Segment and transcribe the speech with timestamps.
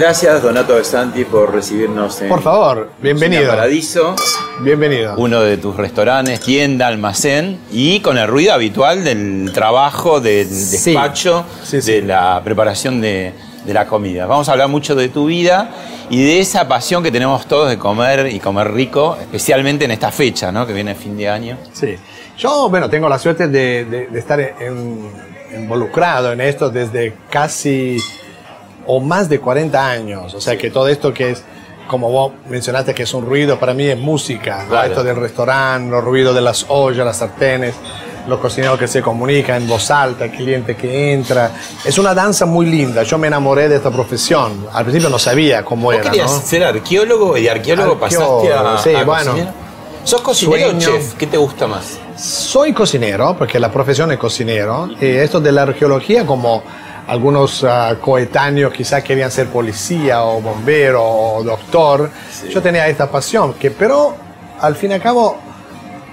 [0.00, 3.42] Gracias, Donato de Santi, por recibirnos en Por favor, bienvenido.
[3.42, 4.16] Cocina Paradiso,
[4.60, 5.14] Bienvenido.
[5.18, 10.92] uno de tus restaurantes, tienda, almacén, y con el ruido habitual del trabajo, del Sí.
[10.92, 11.92] despacho, Sí, sí.
[11.92, 13.32] de la preparación de,
[13.64, 14.26] de la comida.
[14.26, 15.70] Vamos a hablar mucho de tu vida
[16.08, 20.10] y de esa pasión que tenemos todos de comer y comer rico, especialmente en esta
[20.10, 20.66] fecha, ¿no?
[20.66, 21.58] que viene el fin de año.
[21.72, 21.94] Sí.
[22.38, 25.10] Yo, bueno, tengo la suerte de, de- de estar en-
[25.54, 27.98] involucrado en esto desde casi
[28.92, 30.34] o más de 40 años.
[30.34, 31.44] O sea que todo esto que es,
[31.86, 34.64] como vos mencionaste que es un ruido, para mí es música.
[34.68, 34.88] Claro.
[34.88, 37.74] Esto del restaurante, los ruidos de las ollas, las sartenes,
[38.26, 41.52] los cocineros que se comunican en voz alta, el cliente que entra.
[41.84, 43.04] Es una danza muy linda.
[43.04, 44.66] Yo me enamoré de esta profesión.
[44.72, 46.02] Al principio no sabía cómo Vos era.
[46.10, 46.40] querías ¿no?
[46.40, 49.30] ser arqueólogo y de arqueólogo Arqueólogo, pasaste a, sí, a bueno.
[49.30, 49.52] cocinero.
[50.02, 51.14] ¿Sos cocinero o chef?
[51.14, 51.98] ¿Qué te gusta más?
[52.16, 56.62] Soy cocinero, porque la profesión es cocinero, y esto de la arqueología, como
[57.10, 62.08] algunos ah, coetáneos quizás querían ser policía o bombero o doctor,
[62.48, 64.14] yo tenía esta pasión, que pero
[64.60, 65.36] al fin y al cabo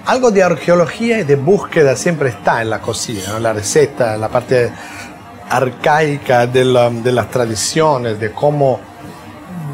[0.06, 3.38] algo de arqueología y de búsqueda siempre está en la cocina, ¿no?
[3.38, 4.72] la receta, la parte
[5.50, 8.80] arcaica de, la- de las tradiciones, de cómo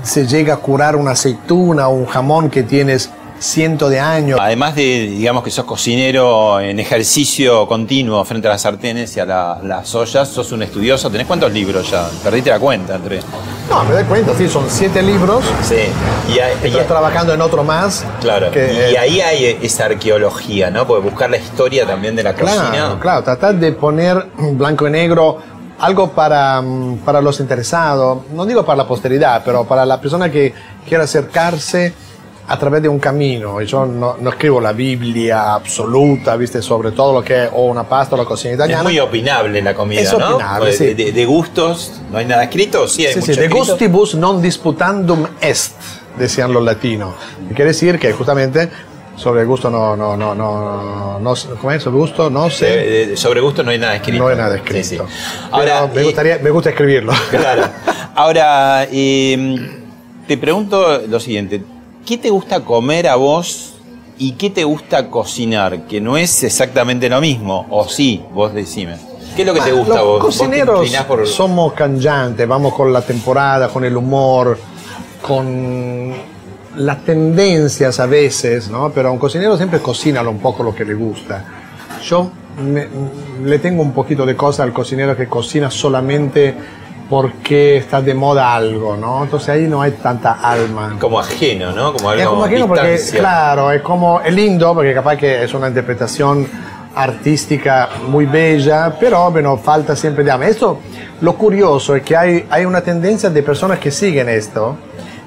[0.03, 3.11] se llega a curar una aceituna o un jamón que tienes
[3.45, 4.39] cientos de años.
[4.41, 9.27] Además de, digamos, que sos cocinero en ejercicio continuo frente a las sartenes y a
[9.27, 11.11] la- las ollas, sos un estudioso.
[11.11, 12.09] ¿Tenés cuántos libros ya?
[12.23, 13.25] Perdiste la cuenta, Andrés.
[13.69, 15.45] No, me doy cuenta, sí, son siete libros.
[15.63, 15.77] Sí.
[16.33, 18.05] Y, Estoy trabajando en otro más.
[18.21, 18.51] claro.
[18.51, 20.87] que, y eh, ahí hay esa arqueología, ¿no?
[20.87, 22.99] Porque buscar la historia también de la Claro, cocina.
[23.01, 25.39] claro, tratar de poner blanco y negro
[25.79, 30.31] algo para, mm, para los interesados, no digo para la posteridad, pero para la persona
[30.31, 30.55] que
[30.89, 31.93] quiera acercarse
[32.47, 33.61] a través de un camino.
[33.63, 36.61] Yo no, no escribo la Biblia absoluta, ¿viste?
[36.61, 38.83] Sobre todo lo que es o una pasta o la cocina Es italiana.
[38.83, 40.29] muy opinable la comida, Es ¿no?
[40.35, 40.85] opinable, Pues sí.
[40.87, 42.87] de, de- de gustos, ¿no hay nada escrito?
[42.87, 45.73] Sí, hay Sí, mucho sí, de gustibus non disputandum est,
[46.19, 47.15] decían los latinos.
[47.51, 48.69] Y quiere decir que justamente
[49.17, 51.83] sobre el gusto no, no, no, no, no, ¿cómo es?
[51.83, 52.67] Sobre gusto no sé.
[52.67, 54.23] De- de- sobre gusto no hay nada escrito.
[54.23, 54.85] No hay nada escrito.
[54.87, 54.99] sí.
[55.51, 57.13] Ahora, Ahora, me, y- gustaría, me gusta escribirlo.
[57.31, 57.63] Claro.
[58.17, 59.81] Ahora, eh,
[60.29, 61.63] te pregunto lo siguiente.
[62.07, 63.75] ¿Qué te gusta comer a vos
[64.19, 65.87] y qué te gusta cocinar?
[65.87, 67.67] Que no es exactamente lo mismo.
[67.71, 68.97] O sí, vos decime.
[69.35, 70.23] ¿Qué es lo que te Ah, gusta a los vos?
[70.23, 74.59] ¿Vos te cocineros por- somos canjantes, vamos con la temporada, con el humor,
[75.23, 76.13] con
[76.77, 78.91] las tendencias a veces, ¿no?
[78.91, 81.45] Pero a un cocinero siempre cocina un poco lo que le gusta.
[82.05, 82.31] Yo
[82.63, 82.87] me-
[83.45, 86.55] le tengo un poquito de cosa al cocinero que cocina solamente
[87.09, 89.25] porque está de moda algo, ¿no?
[89.25, 90.97] Entonces ahí no hay tanta alma.
[90.99, 91.93] Como ajeno, ¿no?
[91.93, 93.21] Como algo Es como ajeno porque, distancia.
[93.21, 96.49] claro, es como, es lindo porque capaz que es una interpretación
[96.95, 100.47] artística muy bella, pero bueno, falta siempre de alma.
[100.47, 100.79] Esto,
[101.21, 104.77] lo curioso es que hay, hay una tendencia de personas que siguen esto,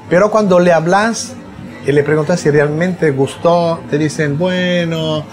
[0.10, 1.36] pero cuando le hablas
[1.86, 5.24] y le preguntas si realmente gustó, te dicen, bueno,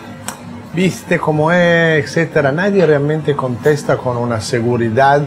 [0.74, 2.52] viste cómo es, etcétera.
[2.52, 5.22] Nadie realmente contesta con una seguridad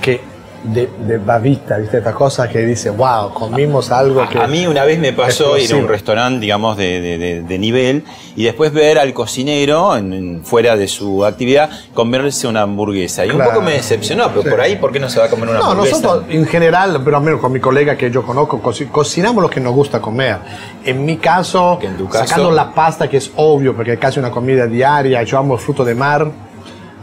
[0.00, 0.31] que
[0.64, 1.98] de, de babita, ¿viste?
[1.98, 4.38] Esta cosa que dice, wow, comimos algo que...
[4.38, 8.04] A mí una vez me pasó ir a un restaurante, digamos, de, de- nivel
[8.36, 13.24] y después ver al cocinero, en- fuera de su actividad, comerse una hamburguesa.
[13.26, 14.48] Y un poco me decepcionó, pero Sí.
[14.50, 15.96] por ahí, ¿por qué no se va a comer una No, hamburguesa?
[16.00, 19.50] nosotros en general, pero al menos con mi colega que yo conozco, coci- cocinamos lo
[19.50, 20.38] que nos gusta comer.
[20.84, 23.98] En mi caso, Que en tu caso- sacando la pasta, que es obvio, porque es
[23.98, 26.30] casi una comida diaria, yo amo el fruto de mar,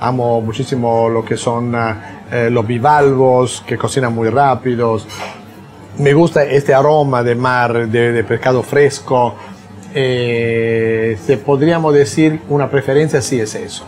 [0.01, 5.07] amo muchísimo lo que son ah, eh, los bivalvos, que cocinan muy rápidos.
[5.97, 9.35] Me gusta este aroma de mar, de, de pescado fresco.
[9.93, 13.83] Eh, se podríamos decir una preferencia, sí es eso.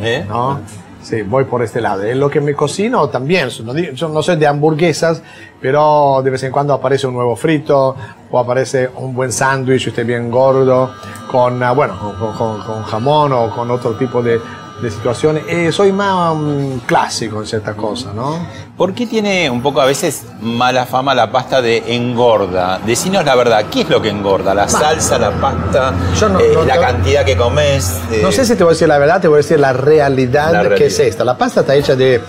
[0.00, 0.24] ¿Eh?
[0.28, 0.60] ¿no?
[1.02, 2.02] Sí, voy por este lado.
[2.02, 5.22] En lo que me cocino también, yo no soy de hamburguesas,
[5.60, 7.94] pero de vez en cuando aparece un nuevo frito
[8.30, 10.92] o aparece un buen sándwich, usted bien gordo,
[11.30, 14.40] con, ah, bueno, con, con- con jamón o con otro tipo de,
[14.82, 15.44] de situaciones.
[15.48, 18.38] Eh, soy más mm, clásico en ciertas cosas, ¿no?
[18.76, 22.80] ¿Por qué tiene un poco a veces mala fama la pasta de engorda?
[22.84, 24.52] Decinos la verdad, ¿qué es lo que engorda?
[24.54, 27.98] ¿La salsa, la pasta, Yo no- eh, no- la no- cantidad que comes?
[28.10, 29.72] eh, No sé si te voy a decir la verdad, te voy a decir la
[29.72, 30.88] realidad, La que realidad.
[30.88, 31.24] es esta.
[31.24, 32.20] La pasta está hecha de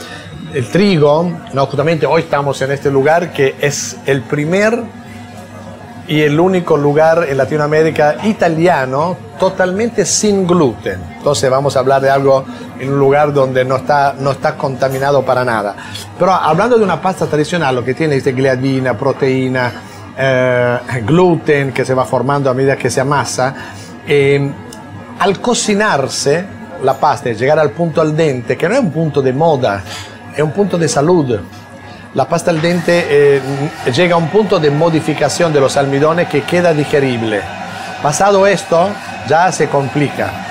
[0.53, 4.80] el trigo, no, justamente hoy estamos en este lugar que es el primer
[6.07, 11.00] y el único lugar en Latinoamérica italiano totalmente sin gluten.
[11.18, 12.46] Entonces vamos a hablar de algo
[12.80, 15.75] en un lugar donde no está, no está contaminado para nada.
[16.18, 19.74] Pero hablando de una pasta tradicional, lo que tiene es gliadina, proteína,
[20.18, 23.56] eh, gluten que se va formando a medida que se amasa,
[24.07, 24.52] eh,
[25.19, 26.46] al cocinarse
[26.84, 29.84] la pasta y llegar al punto al dente, que no es un punto de moda,
[30.36, 31.40] es un punto de salud.
[32.16, 33.42] La pasta al dente eh,
[33.94, 37.42] llega a un punto de modificación de los almidones que queda digerible.
[38.02, 38.90] Pasado esto,
[39.28, 40.48] ya se complica.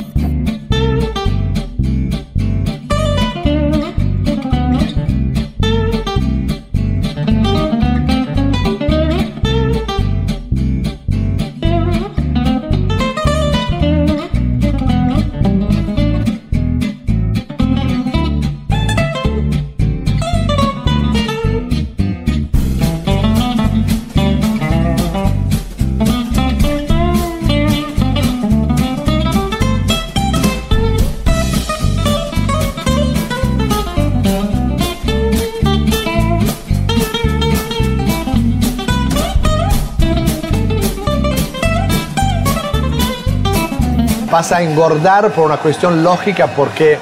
[44.35, 46.99] Pasa a engordar por una cuestión lógica porque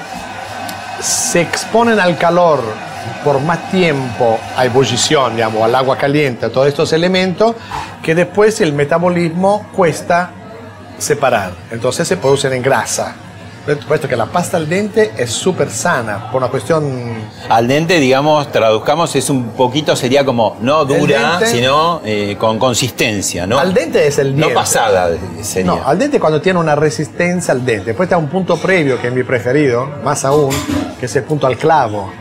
[0.99, 2.61] se exponen al calor
[3.23, 7.55] por más tiempo a ebullición, digamos, al agua caliente, a todos estos elementos,
[8.03, 10.29] que después el metabolismo cuesta
[10.99, 11.53] separar.
[11.71, 13.15] Entonces se producen en grasa.
[13.87, 17.13] Puesto que la pasta al dente es súper sana, por una cuestión
[17.47, 22.59] Al dente, digamos, traduzcamos, es un poquito, sería como no dura, dente- sino eh, con
[22.59, 23.57] consistencia, ¿no?
[23.57, 24.53] Al dente es el No diente.
[24.55, 25.11] pasada
[25.41, 25.71] sería.
[25.71, 27.85] No, al dente cuando tiene una resistencia al dente.
[27.91, 30.53] Después está un punto previo que es mi preferido, más aún,
[30.99, 32.11] que es el punto al clavo,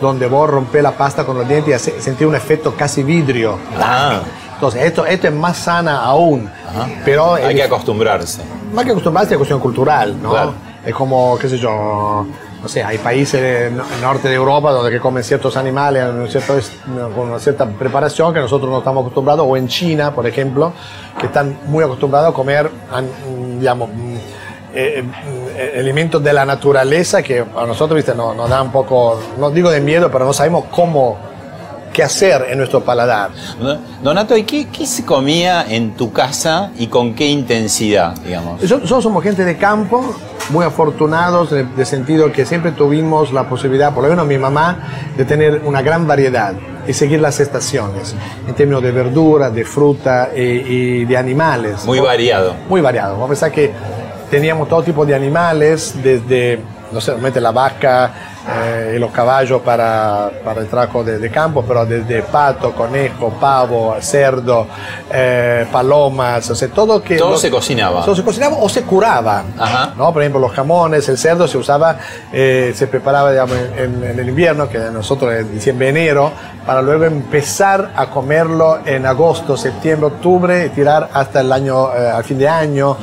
[0.00, 3.58] donde vos rompés la pasta con los dientes y sentís un efecto casi vidrio.
[3.76, 4.20] Ah.
[4.54, 6.48] Entonces, esto, esto es más sana aún.
[7.04, 8.40] Pero Hay que acostumbrarse.
[8.72, 10.30] más que acostumbrarse a cuestión cultural, ¿no?
[10.30, 10.54] Claro.
[10.84, 12.26] Es como, qué sé yo,
[12.62, 16.04] no sé, hay países del no- norte de Europa donde que comen ciertos animales
[17.14, 20.72] con una cierta preparación que nosotros no estamos acostumbrados, o en China, por ejemplo,
[21.20, 22.70] que están muy acostumbrados a comer,
[23.58, 24.14] digamos, mm,
[24.74, 25.04] eh,
[25.56, 29.50] eh, elementos de la naturaleza que a nosotros, viste, nos, nos da un poco, no
[29.50, 31.18] digo de miedo, pero no sabemos cómo,
[31.92, 33.30] qué hacer en nuestro paladar.
[34.02, 38.60] Donato, ¿y qué, qué se comía en tu casa y con qué intensidad, digamos?
[38.62, 40.14] Nosotros somos gente de campo,
[40.50, 44.78] muy afortunados, de, de sentido que siempre tuvimos la posibilidad, por lo menos mi mamá,
[45.16, 46.54] de tener una gran variedad
[46.86, 48.14] y seguir las estaciones,
[48.48, 51.84] en términos de verdura, de fruta y, y de animales.
[51.84, 52.54] Muy variado.
[52.68, 53.12] Muy variado.
[53.12, 53.70] Vamos a pensar que
[54.30, 56.58] teníamos todo tipo de animales, desde,
[56.90, 61.64] no sé, la vaca eh, y los caballos para, para el trabajo de, de campo,
[61.66, 64.66] pero desde pato, conejo, pavo, cerdo,
[65.10, 67.16] eh, palomas, o sea, todo que...
[67.16, 68.04] Todo se cocinaba.
[68.04, 69.44] Todo se cocinaba o se curaba.
[69.58, 69.94] Ajá.
[69.96, 70.12] ¿no?
[70.12, 71.98] Por ejemplo, los jamones, el cerdo se usaba,
[72.32, 76.32] eh, se preparaba digamos, en, en el invierno, que nosotros es diciembre, enero,
[76.66, 82.10] para luego empezar a comerlo en agosto, septiembre, octubre, y tirar hasta el año, eh,
[82.10, 82.96] al fin de año.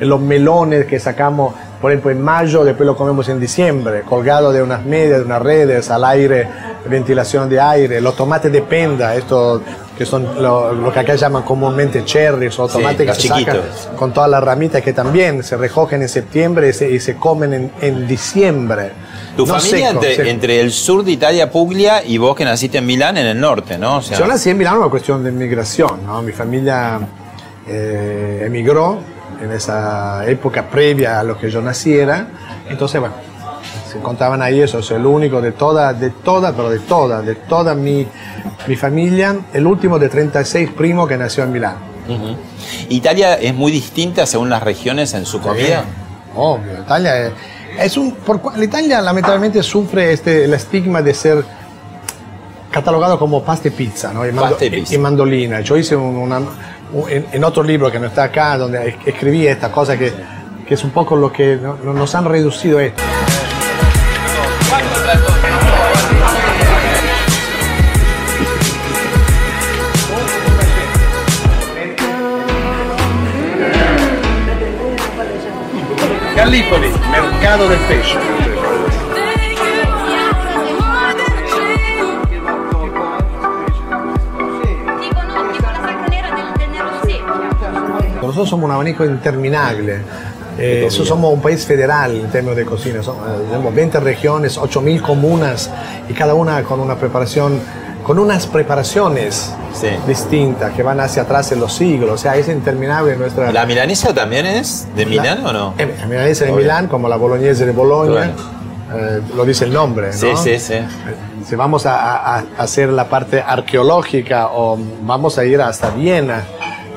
[0.00, 4.62] Los melones que sacamos, por ejemplo, en mayo, después lo comemos en diciembre, colgado de
[4.62, 6.46] unas medias, de unas redes, al aire,
[6.86, 8.00] ventilación de aire.
[8.00, 9.62] Los tomates de penda, estos
[9.96, 13.60] que son lo, lo que acá llaman comúnmente cherries o tomates los que se sacan
[13.96, 17.52] con todas las ramitas que también se recogen en septiembre y se, y se comen
[17.52, 18.92] en, en diciembre.
[19.36, 22.78] Tu No familia seco, entre, entre el sur de Italia, Puglia, y vos que naciste
[22.78, 23.98] en Milán, en el norte, ¿no?
[23.98, 26.22] O sea, Yo nací en Milán por una cuestión de migración, ¿no?
[26.22, 26.98] Mi familia
[27.68, 28.98] eh, emigró
[29.40, 32.28] en esa época previa a lo que yo naciera,
[32.68, 33.14] entonces bueno,
[33.90, 37.34] se encontraban ahí, eso es el único de toda, de toda, pero de toda, de
[37.34, 38.06] toda mi,
[38.66, 41.76] mi familia, el último de 36 primos que nació en Milán.
[42.08, 42.36] Ujú.
[42.88, 45.84] Italia es muy distinta según las regiones en su comida.
[46.36, 47.32] Obvio, Italia es,
[47.78, 51.44] es un, por, Italia lamentablemente sufre este, el estigma de ser
[52.70, 54.24] catalogado como pasta y pizza, ¿no?
[54.26, 54.94] Y, mando- Pasta y pizza.
[54.94, 55.60] y mandolina.
[55.60, 56.48] Yo hice un- una- un-
[57.08, 60.12] en, otro libro que no está acá, donde es- escribí esta cosa que,
[60.66, 63.02] que es un poco lo que no- no- nos han reducido esto.
[76.36, 78.16] Gallipoli, mercado del pesce.
[88.40, 89.98] Nosotros somos un abanico interminable.
[90.58, 93.02] Eh, so- somos un país federal en términos de cocina.
[93.02, 95.70] Somos, eh, tenemos 20 regiones, 8.000 comunas
[96.08, 97.60] y cada una con una preparación,
[98.02, 99.88] con unas preparaciones Sí.
[100.06, 102.10] distintas que van hacia atrás en los siglos.
[102.12, 103.52] O sea, es interminable nuestra...
[103.52, 105.74] ¿La milanesa también es de Milán o no?
[105.78, 106.52] Eh, La milanesa de.
[106.52, 108.32] Milán, como la boloñesa de Claro.
[108.94, 110.08] eh, lo dice el nombre.
[110.08, 110.12] ¿no?
[110.14, 110.74] Sí, sí, sí.
[111.46, 116.42] Si vamos a, a- a hacer la parte arqueológica o vamos a ir hasta Viena,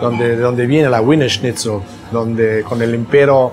[0.03, 1.79] donde, donde viene la Wiener Schnitzel,
[2.11, 3.51] donde con el imperio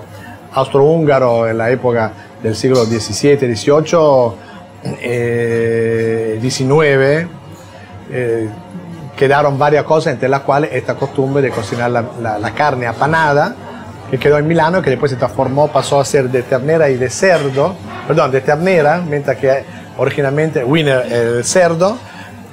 [0.53, 2.11] austrohúngaro en la época
[2.43, 4.33] del siglo XVII, XVIII,
[5.01, 7.27] eh, XIX,
[8.11, 8.49] eh,
[9.15, 13.55] quedaron varias cosas, entre las cuales esta costumbre de cocinar la, la- la carne apanada,
[14.09, 17.09] que quedó en Milano que después se transformó, pasó a ser de ternera y de
[17.09, 17.75] cerdo,
[18.07, 19.63] perdón, de ternera, mientras que
[19.97, 21.97] originalmente Wiener el cerdo,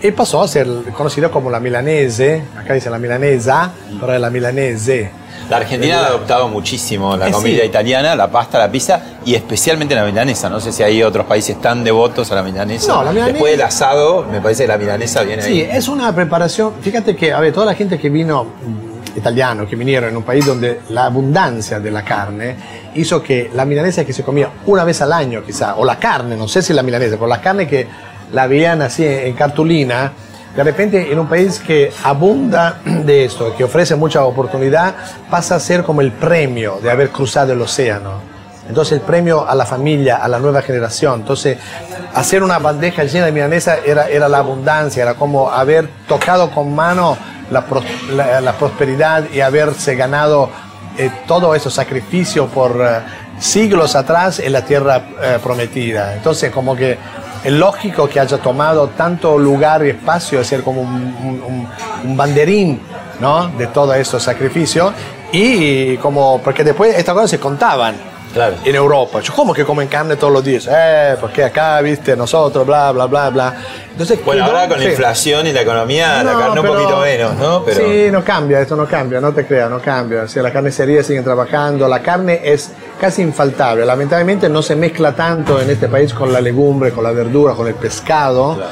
[0.01, 4.31] y pasó a ser conocido como la milanese, acá dice la milanesa, pero es la
[4.31, 5.11] milanese.
[5.51, 7.67] La Argentina ha adoptado muchísimo la Eh, comida sí.
[7.67, 10.51] italiana, la pasta, la pizza y especialmente la milanesa.
[10.51, 12.93] No sé si hay otros países tan devotos a la milanesa.
[12.93, 15.69] No, la milanesa- Después del asado, me parece que la milanesa viene Sí, ahí.
[15.73, 16.75] es una preparación.
[16.83, 20.23] Fíjate que, a ver, toda la gente que vino, mm, italiano, que vinieron en un
[20.23, 22.55] país donde la abundancia de la carne
[22.95, 26.37] hizo que la milanesa que se comía una vez al año, quizá, o la carne,
[26.37, 27.87] no sé si la milanesa, pero la carne que
[28.33, 30.13] la veían así en cartulina,
[30.57, 34.95] de repente en un país que abunda de esto, que ofrece mucha oportunidad,
[35.31, 38.39] pasa a ser como el premio de haber cruzado el océano.
[38.69, 41.21] Entonces el premio a la familia, a la nueva generación.
[41.21, 41.57] Entonces
[42.15, 46.75] hacer una bandeja llena de milanesa era, era la abundancia, era como haber tocado con
[46.75, 47.17] mano
[47.51, 47.65] la,
[48.43, 50.51] la- prosperidad y haberse ganado
[50.99, 53.01] eh, todo ese sacrificio por eh,
[53.39, 56.15] siglos atrás en la tierra eh, prometida.
[56.15, 56.99] Entonces como que
[57.45, 60.89] es lógico que haya tomado tanto lugar y espacio de ser como un,
[61.23, 61.69] un- un-
[62.11, 62.81] un banderín
[63.21, 63.49] ¿no?
[63.49, 64.93] de todo estos sacrificios
[65.33, 67.95] y como porque después estas cosas se contaban
[68.33, 68.57] Claro.
[68.63, 69.21] en Europa.
[69.21, 70.69] Yo, ¿cómo que comen carne todos los días?
[70.71, 73.55] Eh, porque acá, viste, nosotros, bla, bla, bla, bla.
[73.91, 74.91] Entonces, Bueno, ahora con la sí.
[74.91, 77.65] inflación y la economía, la No, carne un pero- poquito menos, ¿no?
[77.65, 80.23] Pero Sí, no cambia, esto no cambia, no te creas, no cambia.
[80.25, 83.85] O sea, la carnicería siguen trabajando, la carne es casi infaltable.
[83.87, 87.67] Lamentablemente no se mezcla tanto en este país con la legumbre, con la verdura, con
[87.67, 88.55] el pescado.
[88.57, 88.71] Claro.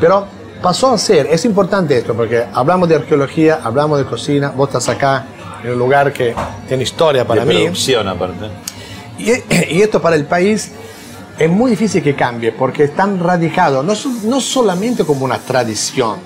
[0.00, 0.26] Pero
[0.62, 4.88] pasó a ser, es importante esto, porque hablamos de arqueología, hablamos de cocina, vos estás
[4.88, 5.24] acá
[5.62, 6.34] en un lugar que
[6.66, 7.62] tiene historia para de mí.
[7.62, 8.46] producción aparte.
[9.18, 9.30] Y,
[9.76, 10.70] y esto para el país
[11.38, 13.92] es muy difícil que cambie porque es tan radicado, no,
[14.24, 16.16] no solamente como una tradición,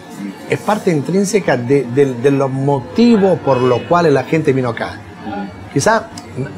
[0.49, 4.99] es parte intrínseca de, de- de los motivos por los cuales la gente vino acá.
[5.72, 6.08] Quizá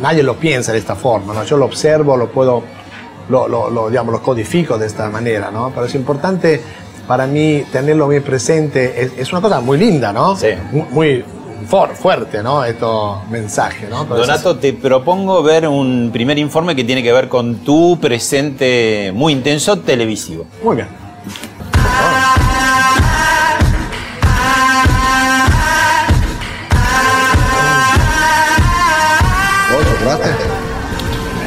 [0.01, 1.45] nadie lo piensa de esta forma, ¿no?
[1.45, 2.63] yo lo observo, lo puedo,
[3.29, 5.71] lo, lo- lo, digamos, lo codifico de esta manera, ¿no?
[5.75, 6.61] pero es importante
[7.07, 10.35] para mí tenerlo bien presente, es, es una cosa muy linda, ¿no?
[10.37, 10.49] Sí.
[10.73, 11.23] Mu- Muy,
[11.69, 12.65] for- fuerte, ¿no?
[12.65, 14.05] Estos mensajes, ¿no?
[14.05, 17.99] Pero es- Donato, te propongo ver un primer informe que tiene que ver con tu
[18.01, 20.47] presente muy intenso televisivo.
[20.63, 20.89] Muy bien.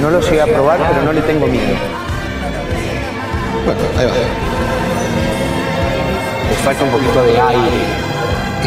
[0.02, 1.76] No lo llegué a probar, pero no le tengo miedo.
[3.66, 4.12] Bueno, ahí va.
[6.50, 7.82] Le falta un poquito de aire.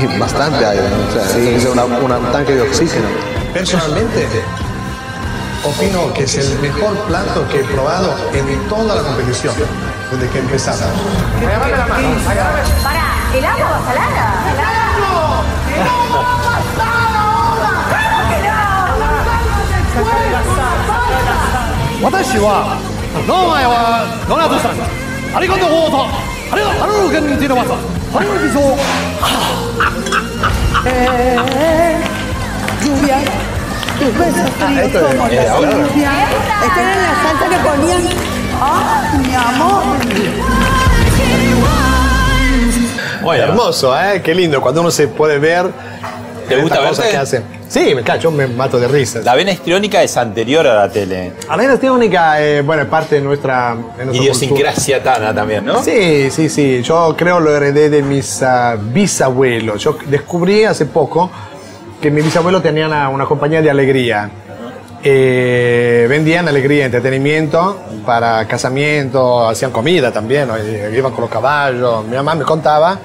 [0.02, 0.96] Y bastante aire, ¿no?
[1.08, 3.06] O sea, es una- una- un tanque de oxígeno.
[3.52, 4.26] Personalmente,
[5.64, 9.54] opino que es el mejor plato que he probado en toda la competición,
[10.10, 10.80] desde que empezamos.
[12.84, 14.30] Pará, ¿El agua va salada?
[22.01, 22.77] 私は
[23.27, 24.75] 名前はドナトさん
[25.35, 28.77] ありがとうございますありがとうハルケンティノバサハルビソ
[32.83, 33.17] Lluvia.
[33.99, 36.11] Tus besos fríos esto es- como eh, la ahora- lluvia.
[36.65, 38.03] Esta era la salsa que ponían.
[38.61, 39.83] ¡Ah, mi amor!
[43.23, 44.21] Bueno, Hermoso, ¿eh?
[44.23, 45.71] Qué lindo cuando uno se puede ver.
[46.50, 47.12] ¿Te gusta estas cosas verte?
[47.12, 47.42] que hace.
[47.68, 49.24] Sí, me cacho, me mato de risas.
[49.24, 51.32] la vena histriónica es anterior a la tele.
[51.48, 55.82] La vena teónica eh, bueno, es parte de nuestra, de nuestra Idiosincrasia tana también, ¿no?
[55.82, 56.82] Sí, sí, sí.
[56.82, 59.82] Yo creo lo heredé de mis ah, bisabuelos.
[59.82, 61.30] Yo descubrí hace poco
[62.00, 64.30] que mis bisabuelos tenían una, una compañía de alegría.
[65.02, 70.48] Eh, vendían alegría, entretenimiento para casamiento, hacían comida también,
[70.94, 72.04] iban con los caballos.
[72.04, 72.98] Mi mamá me contaba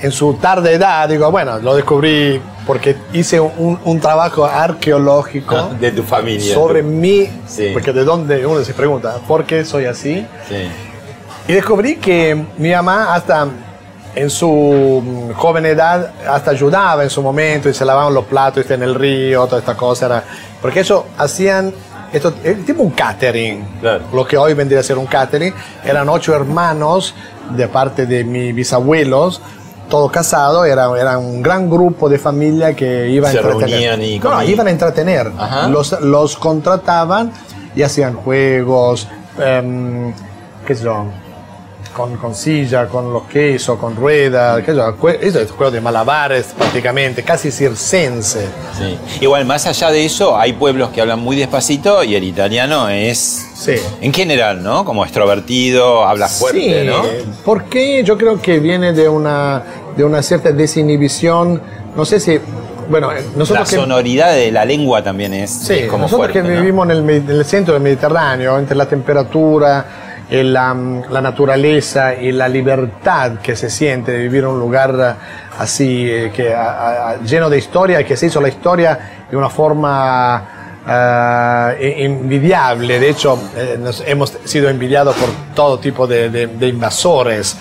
[0.00, 5.90] en su tarde edad, digo, bueno, lo descubrí porque hice un, un trabajo arqueológico De
[5.92, 6.54] tu familia.
[6.54, 7.70] sobre mí, Sí.
[7.72, 10.26] porque de dónde uno se pregunta, ¿por qué soy así?
[10.48, 10.68] Sí.
[11.48, 13.46] Y descubrí que mi mamá hasta
[14.14, 18.74] en su joven edad hasta ayudaba en su momento y se lavaban los platos ¿viste?
[18.74, 20.06] en el río, toda esta cosa.
[20.06, 20.24] Era,
[20.62, 21.72] porque eso hacían,
[22.12, 24.04] esto, eh, tipo un catering, Claro.
[24.12, 25.52] lo que hoy vendría a ser un catering.
[25.84, 27.14] Eran ocho hermanos
[27.50, 29.40] de parte de mis bisabuelos.
[29.88, 34.00] Todo casado, era, era un gran grupo de familia que iba a entretener.
[34.02, 35.30] y No, iban a entretener.
[35.38, 35.68] Ajá.
[35.68, 37.32] Los, los contrataban
[37.74, 39.06] y hacían juegos,
[39.38, 40.12] em,
[40.66, 41.04] qué sé yo,
[41.96, 46.48] con, con silla, con los quesos, con ruedas, sé yo, eso es juego de malabares
[46.56, 48.46] prácticamente, casi circense.
[48.76, 48.98] Sí.
[49.22, 53.46] Igual, más allá de eso, hay pueblos que hablan muy despacito y el italiano es,
[53.54, 53.76] Sí.
[54.02, 54.84] en general, ¿no?
[54.84, 57.02] Como extrovertido, habla fuerte, sí, ¿no?
[57.44, 59.62] porque yo creo que viene de una,
[59.96, 61.62] de una cierta desinhibición,
[61.96, 62.38] no sé si,
[62.90, 63.76] bueno, La nosotros que...
[63.76, 66.60] sonoridad de la lengua también es, Sí, es como nosotros fuerte, que ¿no?
[66.60, 69.84] vivimos en el, en el centro del Mediterráneo, entre la temperatura,
[70.30, 70.74] la,
[71.10, 75.16] la naturaleza y la libertad que se siente de vivir en un lugar
[75.58, 78.98] así, eh, que, a- a- lleno de historia, que se hizo la historia
[79.30, 80.48] de una forma
[80.88, 82.98] ah, i- envidiable.
[83.00, 87.56] De hecho, eh, nos hemos sido envidiados por todo tipo de, de- de invasores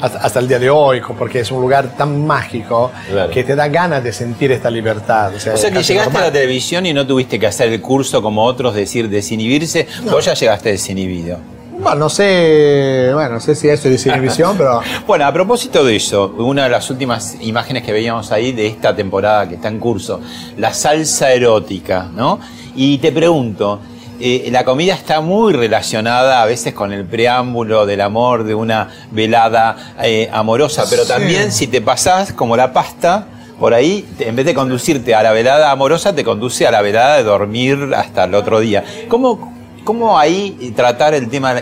[0.00, 3.30] hasta, hasta el día de hoy, porque es un lugar tan mágico Claro.
[3.32, 5.32] que te da ganas de sentir esta libertad.
[5.34, 8.44] O sea que llegaste a la televisión y no tuviste que hacer el curso como
[8.44, 9.86] otros, decir desinhibirse.
[10.10, 11.38] Vos ya llegaste desinhibido.
[11.80, 15.94] Bueno, no sé, bueno, no sé si esto es desinhibición, pero Bueno, a propósito de
[15.96, 19.78] eso, una de las últimas imágenes que veíamos ahí de esta temporada que está en
[19.78, 20.20] curso,
[20.56, 22.40] la salsa erótica, ¿no?
[22.74, 23.78] Y te pregunto,
[24.20, 28.88] eh, la comida está muy relacionada a veces con el preámbulo del amor, de una
[29.12, 31.08] velada eh, amorosa, pero Sí.
[31.08, 33.28] también si te pasás como la pasta,
[33.60, 37.16] por ahí, en vez de conducirte a la velada amorosa, te conduce a la velada
[37.16, 38.84] de dormir hasta el otro día.
[39.08, 39.56] ¿Cómo,
[39.88, 41.54] cómo ahí tratar el tema?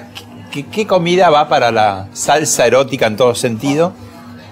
[0.51, 3.93] ¿Qué, qué comida va para la salsa erótica en todo sentido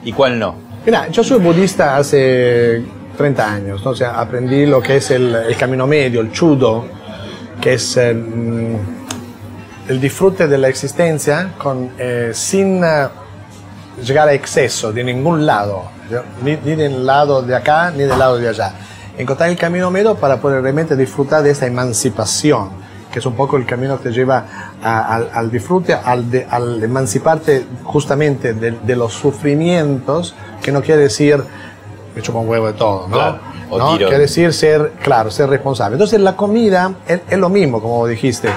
[0.04, 0.54] y cuál no?
[0.86, 2.84] mira, yo soy budista hace
[3.16, 3.90] 30 años, ¿no?
[3.90, 6.84] o sea, aprendí lo que es el, el camino medio, el chudo,
[7.60, 8.76] que es eh, mm,
[9.88, 13.08] el disfrute de la existencia con, eh, sin eh,
[14.06, 15.86] llegar a exceso de ningún lado,
[16.44, 18.72] ni, ni del lado de acá ni del lado de allá.
[19.18, 22.83] Encontrar el camino medio para poder realmente disfrutar de esa emancipación,
[23.14, 24.44] que es un poco el camino que te lleva
[24.82, 30.82] a- al, al disfrute, al, de- al emanciparte justamente de, de los sufrimientos, que no
[30.82, 31.40] quiere decir
[32.16, 33.14] me chupo un huevo de todo, ¿no?
[33.16, 33.38] Claro,
[33.70, 33.96] o ¿No?
[33.96, 35.94] Quiere decir ser, claro, ser responsable.
[35.94, 38.48] Entonces la comida es, es lo mismo, como dijiste.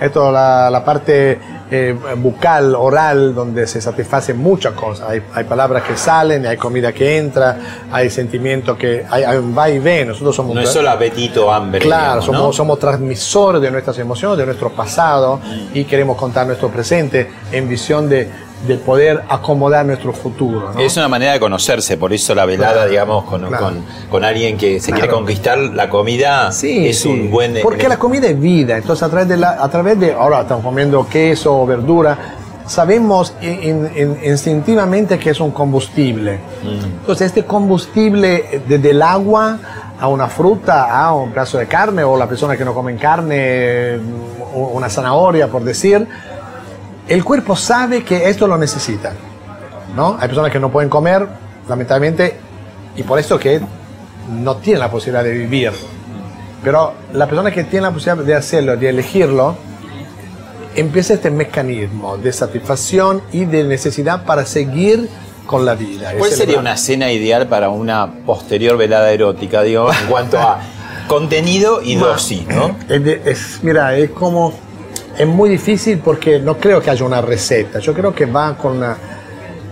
[0.00, 1.38] Esto, la, la parte
[1.74, 5.08] eh, bucal, oral, donde se satisface muchas cosas.
[5.08, 7.56] Hay, hay palabras que salen, hay comida que entra,
[7.90, 10.08] hay sentimientos que hay, hay un va y ven.
[10.08, 11.80] Nosotros somos No es solo apetito hambre.
[11.80, 15.40] Claro, digamos, somos, somos transmisores de nuestras emociones, de nuestro pasado
[15.72, 18.28] y queremos contar nuestro presente en visión de,
[18.66, 20.72] de poder acomodar nuestro futuro.
[20.72, 20.80] ¿no?
[20.80, 23.64] Es una manera de conocerse, por eso la velada, Claro, digamos, con, claro.
[23.64, 25.18] con, con alguien que se quiere Claro.
[25.18, 27.08] conquistar la comida, Sí, es sí.
[27.08, 27.58] un buen...
[27.62, 30.64] Porque la comida es vida, entonces a través de, la, a través de ahora estamos
[30.64, 32.16] comiendo queso o verdura,
[32.66, 36.38] sabemos in- in- instintivamente que es un combustible.
[37.00, 39.58] Entonces este combustible desde el agua
[40.00, 43.98] a una fruta, a un pedazo de carne o la persona que no come carne,
[43.98, 46.06] mm, una zanahoria por decir,
[47.08, 49.12] el cuerpo sabe que esto lo necesita.
[49.96, 50.16] ¿no?
[50.18, 51.26] Hay personas que no pueden comer,
[51.68, 52.36] lamentablemente,
[52.96, 53.60] y por eso que
[54.30, 55.72] no tienen la posibilidad de vivir.
[56.64, 59.56] Pero la persona que tiene la posibilidad de hacerlo, de elegirlo,
[60.74, 65.08] empieza este mecanismo de satisfacción y de necesidad para seguir
[65.46, 66.12] con la vida.
[66.16, 70.60] ¿Cuál sería una cena ideal para una posterior velada erótica, digo, en cuanto a
[71.08, 72.76] contenido y dosis, ¿no?
[72.88, 74.54] Es de- es- mira, es como.
[75.18, 77.78] Es muy difícil porque no creo que haya una receta.
[77.78, 78.96] Yo creo que va con una.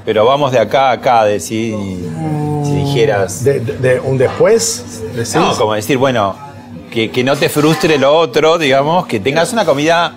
[0.04, 1.74] Pero vamos de acá a acá, decir,
[2.64, 3.44] si dijeras...
[3.44, 5.02] De, de- de un después.
[5.14, 5.34] decís.
[5.36, 6.34] No, como decir, bueno,
[6.90, 10.12] que, que no te frustre lo otro, digamos, que tengas una comida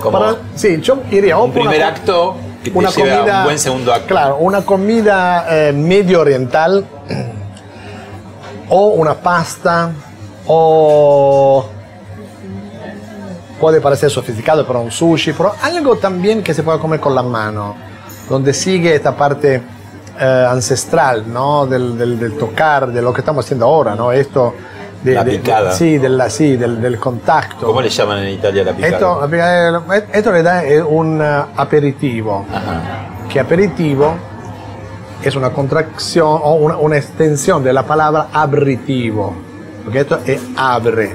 [0.00, 3.58] como Para- sí, yo iría un una primer acto que te una comida, un buen
[3.58, 4.08] segundo acto.
[4.08, 6.84] Claro, una comida eh, medio oriental
[8.68, 9.92] o una pasta
[10.46, 11.64] o
[13.60, 17.22] puede parecer sofisticado, pero un sushi, pero algo también que se pueda comer con la
[17.22, 17.74] mano,
[18.28, 19.62] donde sigue esta parte
[20.18, 21.66] eh, ancestral, ¿no?
[21.66, 24.12] Del, del- del tocar, de lo que estamos haciendo ahora, ¿no?
[24.12, 24.54] Esto
[25.02, 25.72] de, La de- de- picada.
[25.72, 27.66] sí, de la- sí, del, del contacto.
[27.66, 28.94] ¿Cómo le llaman en Italia la picada?
[28.94, 32.44] Esto, la picada- esto le da eh, un eh, aperitivo,
[33.30, 34.14] que aperitivo
[35.22, 39.34] es una contracción o una, una extensión de la palabra abritivo,
[39.84, 41.14] porque esto es abre.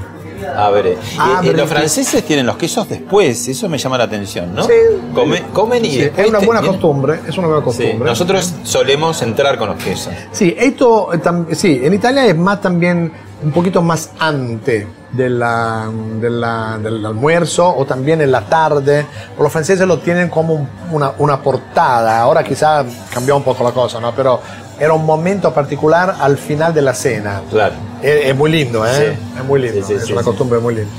[0.55, 0.91] Abre.
[0.93, 1.49] Eh, Abre.
[1.49, 4.63] eh, los franceses tienen los quesos después, eso me llama la atención, ¿no?
[4.63, 4.71] Sí.
[5.13, 8.09] Come- comen y Sí, después es una buena vienen- costumbre, es una buena Sí, costumbre.
[8.09, 10.13] nosotros solemos entrar con los quesos.
[10.31, 13.11] Sí, esto eh, tam- sí, en Italia es más también
[13.43, 15.89] un poquito más antes de la-
[16.21, 19.05] de la- del almuerzo o también en la tarde.
[19.37, 22.21] Los franceses lo tienen como un- una, una portada.
[22.21, 24.13] Ahora quizá cambió un poco la cosa, ¿no?
[24.15, 24.39] Pero
[24.79, 27.41] era un momento particular al final de la cena.
[27.49, 27.75] Claro.
[28.01, 28.89] Es, es muy lindo, ¿eh?
[29.17, 29.37] Sí.
[29.39, 29.85] Es muy lindo.
[29.85, 30.89] Sí, sí, es una costumbre muy linda.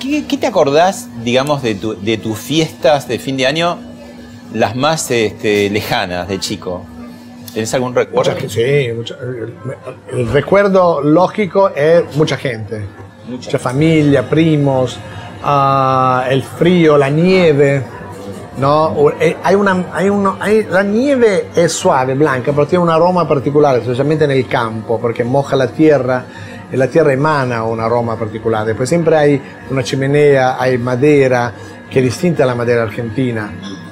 [0.00, 3.78] ¿Qué, qué te acordás, digamos, de, tu- de tus fiestas de fin de año,
[4.54, 6.84] las más este, lejanas de chico?
[7.52, 8.30] ¿Tenés algún recuerdo?
[8.32, 9.54] Mucha gente, sí, mucha- el,
[10.12, 12.82] el recuerdo lógico es mucha gente.
[13.28, 14.96] Mucha, familia, primos,
[15.42, 17.82] ah, el frío, la nieve.
[18.58, 18.84] ¿No?
[18.86, 22.90] O- eh, hay una, hay uno, hay- la nieve es suave, blanca, pero tiene un
[22.90, 26.24] aroma particular, especialmente en el campo, porque moja la tierra
[26.72, 28.64] y la tierra emana un aroma particular.
[28.66, 31.52] Después siempre hay una chimenea, hay madera,
[31.90, 33.50] que es distinta a la madera argentina.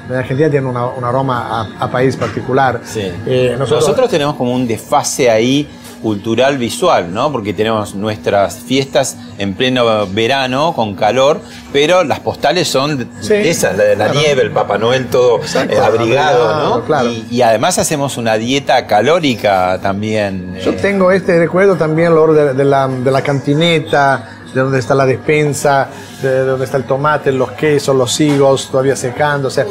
[0.09, 1.48] La Argentina tiene una- un aroma
[1.81, 2.81] a, a país particular.
[2.85, 3.11] Sí.
[3.26, 5.66] Eh, nosotros, tenemos como un desfase ahí
[6.02, 7.32] cultural visual, ¿no?
[7.32, 11.40] Porque tenemos nuestras fiestas en pleno verano con calor,
[11.72, 14.20] pero las postales son Sí, esas, la de la claro.
[14.20, 16.85] nieve, el Papá Noel todo Exacto, eh, abrigado, abrigado, ¿no?
[16.85, 17.09] claro.
[17.11, 20.56] Y, y además hacemos una dieta calórica también.
[20.64, 24.78] Yo eh, tengo este recuerdo también Lord, de, de la, de la cantineta, de donde
[24.78, 25.88] está la despensa,
[26.22, 29.48] de donde está el tomate, los quesos, los higos todavía secando.
[29.48, 29.66] O sea,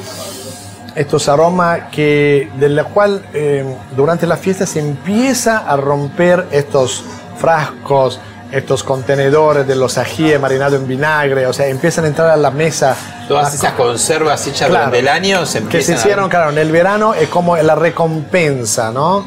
[0.95, 7.03] estos aromas que, de la cual eh, durante la fiesta se empieza a romper estos
[7.37, 8.19] frascos,
[8.51, 12.51] estos contenedores de los ajíes marinados en vinagre, o sea, empiezan a entrar a la
[12.51, 12.95] mesa.
[13.27, 14.85] Todas esas conservas hechas Claro.
[14.85, 16.29] durante el año se que se hicieron, a...
[16.29, 19.25] claro, en el verano es como la recompensa, ¿no?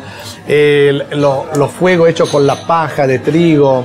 [1.10, 3.84] Lo- los fuegos hechos con la paja de trigo,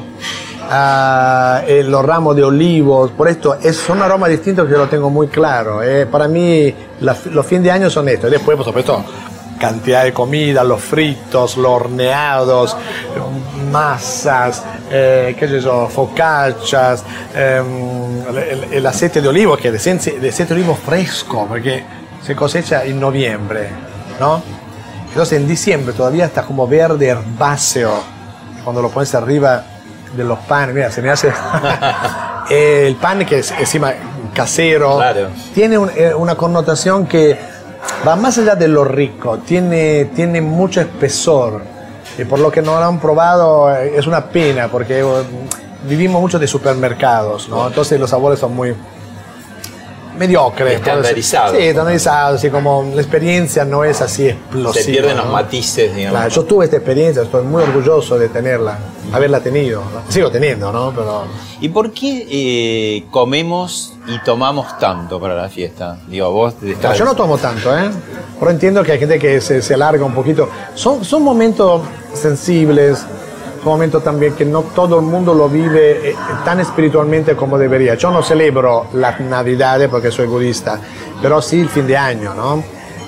[0.70, 4.88] ah, eh, los ramos de olivos, por esto es, son aromas distintos que yo lo
[4.88, 5.84] tengo muy claro.
[5.84, 6.06] eh.
[6.06, 8.32] Para mí la- los fines de año son estos.
[8.32, 9.04] Después, por supuesto,
[9.60, 12.76] cantidad de comida, los fritos, los horneados,
[13.72, 18.24] masas, eh, qué sé yo, focaccias, em,
[18.72, 21.84] el, aceite de olivo, que es de de aceite de olivo fresco, porque
[22.26, 23.70] se cosecha en noviembre,
[24.20, 24.42] ¿no?
[25.10, 27.92] Entonces en diciembre todavía está como verde herbáceo,
[28.64, 29.64] cuando lo pones arriba
[30.16, 31.32] de los panes, mira, se me hace
[32.50, 33.94] el pan que es encima
[34.34, 35.28] casero, Claro.
[35.54, 37.38] tiene un- eh, una connotación que
[38.08, 41.62] va más allá de lo rico, tiene, tiene mucho espesor.
[42.18, 45.04] Y por lo que no lo han probado eh, es una pena, porque eh,
[45.88, 47.68] vivimos mucho de supermercados, ¿no?
[47.68, 48.76] Entonces los sabores son muy
[50.18, 50.76] mediocres.
[50.76, 51.58] Estandarizados.
[51.58, 54.74] Sí, estandarizados, así como la experiencia no es así explosiva.
[54.74, 56.20] Se pierden los matices, digamos.
[56.20, 58.78] Claro, yo tuve esta experiencia, estoy muy orgulloso de tenerla,
[59.12, 59.82] haberla tenido.
[59.82, 60.12] ¿no?
[60.12, 60.92] Sigo teniendo, ¿no?
[60.96, 61.24] Pero
[61.62, 65.98] ¿Y por qué eh, comemos y tomamos tanto para la fiesta?
[66.08, 67.90] Digo, vos No, yo no tomo tanto, ¿eh?
[68.40, 70.50] Pero entiendo que hay gente que se, se alarga un poquito.
[70.76, 71.82] Son, son momentos
[72.14, 73.06] sensibles,
[73.64, 77.96] son momentos también que no todo el mundo lo vive eh, tan espiritualmente como debería.
[77.96, 80.80] Yo no celebro las navidades porque soy budista,
[81.22, 82.64] pero sí el fin de año, ¿no?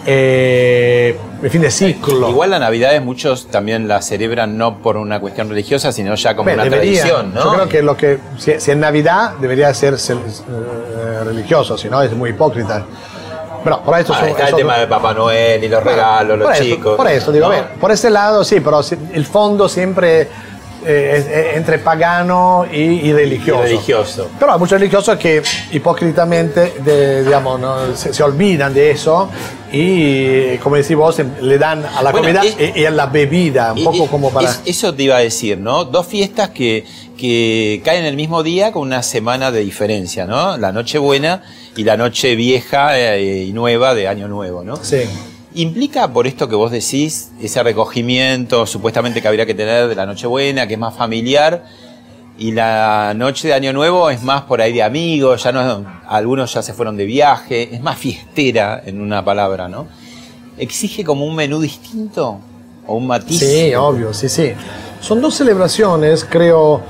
[0.07, 2.29] Eh, el fin de ciclo.
[2.29, 6.53] Igual la Navidad muchos también la celebran no por una cuestión religiosa, sino ya como
[6.53, 7.01] una debería.
[7.01, 7.43] tradición, ¿no?
[7.43, 11.89] Yo creo que lo que si, si es Navidad debería ser cel- eh, religioso, si
[11.89, 12.85] no es muy hipócrita.
[13.65, 16.45] Pero por esto Ah, está el son- tema de Papá Noel y los regalos, los
[16.47, 16.95] por eso, chicos.
[16.95, 17.51] Por eso, digo, ¿no?
[17.51, 18.79] a ver, por ese lado sí, pero
[19.11, 20.29] el fondo siempre
[20.87, 23.61] eh, es- es entre pagano y, y religioso.
[23.63, 24.29] Y religioso.
[24.39, 27.95] Pero hay muchos religiosos que hipócritamente de- digamos, ¿no?
[27.95, 29.27] se, se olvidan de eso
[29.71, 33.07] y, como decís vos, le dan a la Bueno, comida es- y, y a la
[33.07, 34.47] bebida, un poco como para...
[34.49, 35.85] es- eso te iba a decir, ¿no?
[35.85, 36.85] Dos fiestas que,
[37.17, 40.55] que caen el mismo día con una semana de diferencia, ¿no?
[40.57, 41.41] La noche buena
[41.75, 44.77] y la noche vieja eh, y nueva de Año Nuevo, ¿no?
[44.77, 45.03] Sí.
[45.55, 50.05] ¿Implica por esto que vos decís, ese recogimiento supuestamente que habría que tener de la
[50.05, 51.63] Nochebuena, que es más familiar,
[52.37, 56.53] y la noche de Año Nuevo es más por ahí de amigos, ya no, algunos
[56.53, 59.87] ya se fueron de viaje, es más fiestera en una palabra, ¿no?
[60.57, 62.39] ¿Exige como un menú distinto?
[62.87, 63.39] ¿O un matiz?
[63.39, 64.51] Sí, obvio, sí, sí.
[64.99, 66.81] Son dos celebraciones, creo,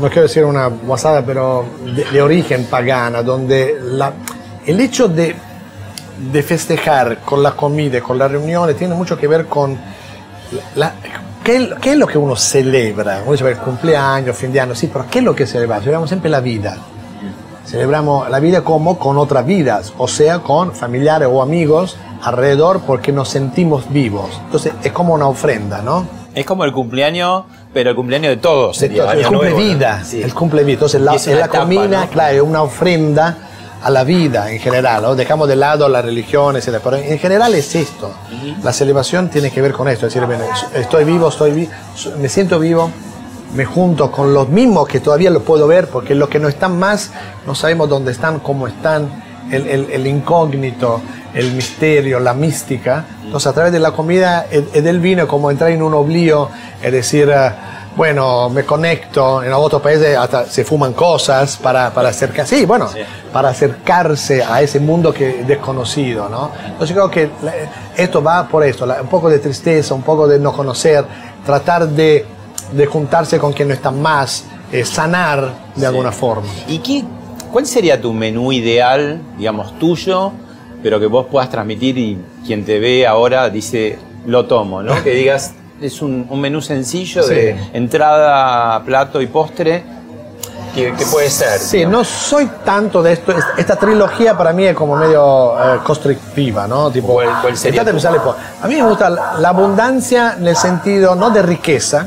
[0.00, 4.12] no quiero decir una guasada, pero de, de origen pagana, donde la-
[4.66, 5.34] el hecho de,
[6.32, 9.78] de festejar con la comida con la reunión tiene mucho que ver con
[10.76, 10.92] la-
[11.44, 13.20] ¿qué, qué es lo que uno celebra?
[13.22, 15.84] Uno dice el cumpleaños, fin de año, sí, pero ¿qué es lo que celebramos?
[15.84, 16.76] Celebramos siempre la vida.
[17.64, 23.12] Celebramos la vida como con otras vidas, o sea, con familiares o amigos alrededor porque
[23.12, 24.40] nos sentimos vivos.
[24.46, 26.06] Entonces es como una ofrenda, ¿no?
[26.34, 27.44] Es como el cumpleaños,
[27.78, 28.76] pero el cumpleaños de todos.
[28.76, 29.64] Sería el Año cumple Nuevo, ¿no?
[29.74, 30.20] vida, Sí.
[30.20, 30.72] el cumple vida.
[30.74, 32.10] Entonces la, es una la etapa, comida, ¿no?
[32.10, 33.38] claro, es una ofrenda
[33.80, 35.00] a la vida en general.
[35.02, 35.14] ¿no?
[35.14, 36.80] Dejamos de lado la religión, etc.
[36.82, 38.12] Pero en general es esto.
[38.64, 40.08] La celebración tiene que ver con esto.
[40.08, 40.42] Es decir, bueno,
[40.74, 41.68] estoy vivo, estoy vi-
[42.20, 42.90] me siento vivo,
[43.54, 46.76] me junto con los mismos que todavía los puedo ver, porque los que no están
[46.80, 47.12] más,
[47.46, 51.00] no sabemos dónde están, cómo están, el, el- el incógnito,
[51.32, 53.04] el misterio, la mística.
[53.24, 56.48] Entonces, a través de la comida y del vino, como entrar en un oblío,
[56.82, 57.50] es decir, eh,
[57.98, 62.88] bueno, me conecto, en otros países hasta se fuman cosas para, para acercarse, sí, bueno,
[63.32, 66.52] para acercarse a ese mundo que desconocido, ¿no?
[66.64, 67.28] Entonces creo que
[67.96, 71.04] esto va por esto, un poco de tristeza, un poco de no conocer,
[71.44, 72.24] tratar de,
[72.70, 76.46] de juntarse con quien no está más, eh, sanar de alguna forma.
[76.68, 77.04] ¿Y qué,
[77.50, 80.30] cuál sería tu menú ideal, digamos, tuyo,
[80.84, 85.02] pero que vos puedas transmitir y quien te ve ahora dice, lo tomo, ¿no?
[85.02, 89.84] Que digas, es un, un menú sencillo de entrada, plato y postre,
[90.74, 91.58] que, que puede ser.
[91.58, 91.98] Sí, digamos.
[91.98, 93.34] no soy tanto de esto.
[93.56, 96.90] Esta, trilogía para mí es como medio eh, constrictiva, ¿no?
[96.90, 101.14] Tipo, ¿Cuál- cuál sería de A mí me gusta la, la abundancia en el sentido
[101.14, 102.06] no de riqueza,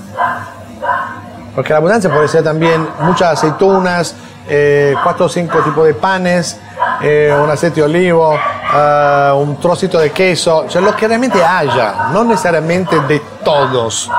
[1.55, 4.15] porque la abundancia puede ser también muchas aceitunas,
[4.49, 6.57] eh, cuatro o cinco tipos de panes,
[7.01, 8.37] eh, un aceite de olivo,
[8.73, 14.09] eh, un trocito de queso, o sea, lo que realmente haya, no necesariamente de todos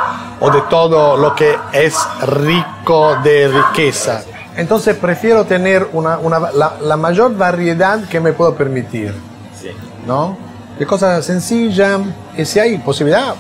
[0.41, 4.23] o de todo lo que es rico de riqueza.
[4.57, 9.15] Entonces prefiero tener una, una- la, la mayor variedad que me puedo permitir,
[9.61, 9.71] Sí.
[10.07, 10.37] ¿no?
[10.79, 12.01] De cosas sencillas,
[12.37, 13.35] y si hay posibilidad,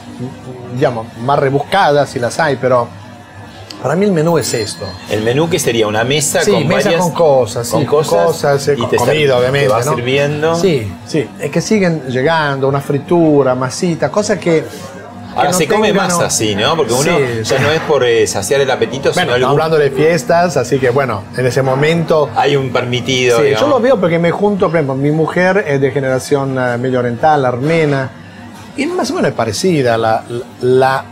[0.75, 2.87] digamos, más rebuscadas, si las hay, pero
[3.83, 4.85] para mí el menú es esto.
[5.11, 8.69] El menú que sería una mesa Sí, con mesa varias- con cosas, sí, con cosas,
[8.69, 9.67] eh, y con te comida, ser- obviamente.
[9.69, 9.95] Te va ¿no?
[9.95, 10.55] sirviendo.
[10.57, 14.65] Sí, sí, es que siguen llegando, una fritura, masita, cosas que.
[15.35, 16.25] Ahora no se come más ¿no?
[16.27, 16.77] así, ¿no?
[16.77, 17.11] Porque uno Sí,
[17.45, 17.63] ya sí.
[17.63, 20.79] no es por eh, saciar el apetito, Bueno, sino estamos algún- hablando de fiestas, así
[20.79, 22.29] que bueno, en ese momento.
[22.37, 23.39] hay un permitido.
[23.41, 26.77] Sí, yo lo veo porque me junto, por ejemplo, mi mujer es de generación eh,
[26.77, 28.11] medio oriental, armena,
[28.77, 31.05] y más o menos es parecida la, la, la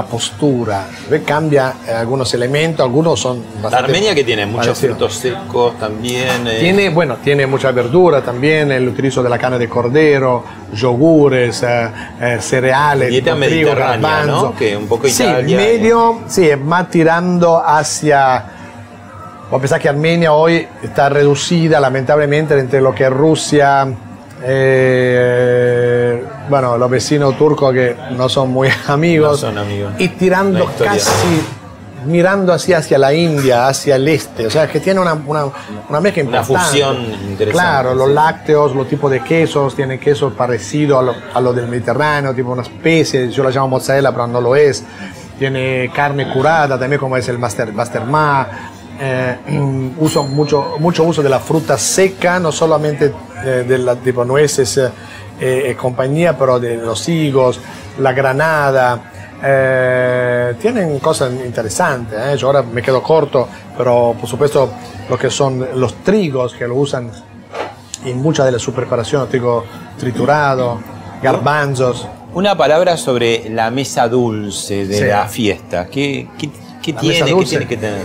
[0.00, 0.86] postura.
[1.10, 4.96] Ve, Cambia eh, algunos elementos, algunos son La bastante Armenia que tiene muchos parecidos.
[4.96, 6.46] frutos secos también.
[6.46, 11.62] eh, Tiene, bueno, tiene mucha verdura también, el utilizo de la carne de cordero, yogures,
[11.62, 14.42] eh, eh, cereales, Dieta trigo, mediterránea, garbanzo.
[14.46, 14.56] ¿no?
[14.56, 18.44] Que un poco Sí, Italia, medio, sí, es más tirando hacia...
[19.50, 23.86] Vos pensás que Armenia hoy está reducida lamentablemente entre lo que es Rusia,
[24.44, 29.92] eh, bueno, los vecinos turcos que no son muy amigos, No son amigos.
[29.98, 31.42] y tirando casi
[32.04, 34.46] mirando así hacia la India, hacia el este.
[34.46, 35.44] O sea, que tiene una, una,
[35.88, 36.68] una mezcla Una importante.
[36.70, 41.40] fusión interesante, Claro, los lácteos, los tipos de quesos, tienen quesos parecidos a lo, a
[41.40, 44.84] lo del Mediterráneo, tipo una especie, yo la llamo mozzarella, pero no lo es.
[45.38, 48.48] Tiene carne curada, también como es el master, masterma.
[49.04, 49.36] Eh,
[49.98, 53.12] uso mucho, mucho uso de la fruta seca, no solamente
[53.44, 54.90] eh, de la tipo nueces eh,
[55.40, 57.58] eh, compañía, pero de los higos,
[57.98, 59.10] la granada.
[59.44, 62.16] Eh, tienen cosas interesantes.
[62.16, 62.36] ¿eh?
[62.36, 64.70] Yo ahora me quedo corto, pero por supuesto
[65.10, 67.10] lo que son los trigos que lo usan
[68.04, 69.64] en muchas de las sus preparaciones, trigo
[69.98, 70.78] triturado,
[71.20, 72.06] garbanzos.
[72.34, 75.04] Una palabra sobre la mesa dulce de Sí.
[75.04, 75.86] la fiesta.
[75.86, 76.48] ¿Qué, qué,
[76.82, 77.50] qué La tiene, mesa qué dulce.
[77.50, 78.02] tiene que tener?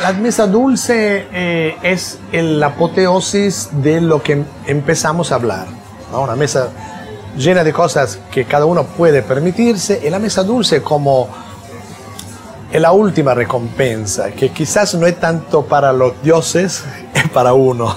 [0.00, 5.66] La mesa dulce eh, es el- la apoteosis de lo que empezamos a hablar.
[6.12, 6.22] ¿no?
[6.22, 6.68] Una mesa
[7.36, 11.28] llena de cosas que cada uno puede permitirse y la mesa dulce como
[12.70, 17.96] es la última recompensa, que quizás no es tanto para los dioses, es para uno,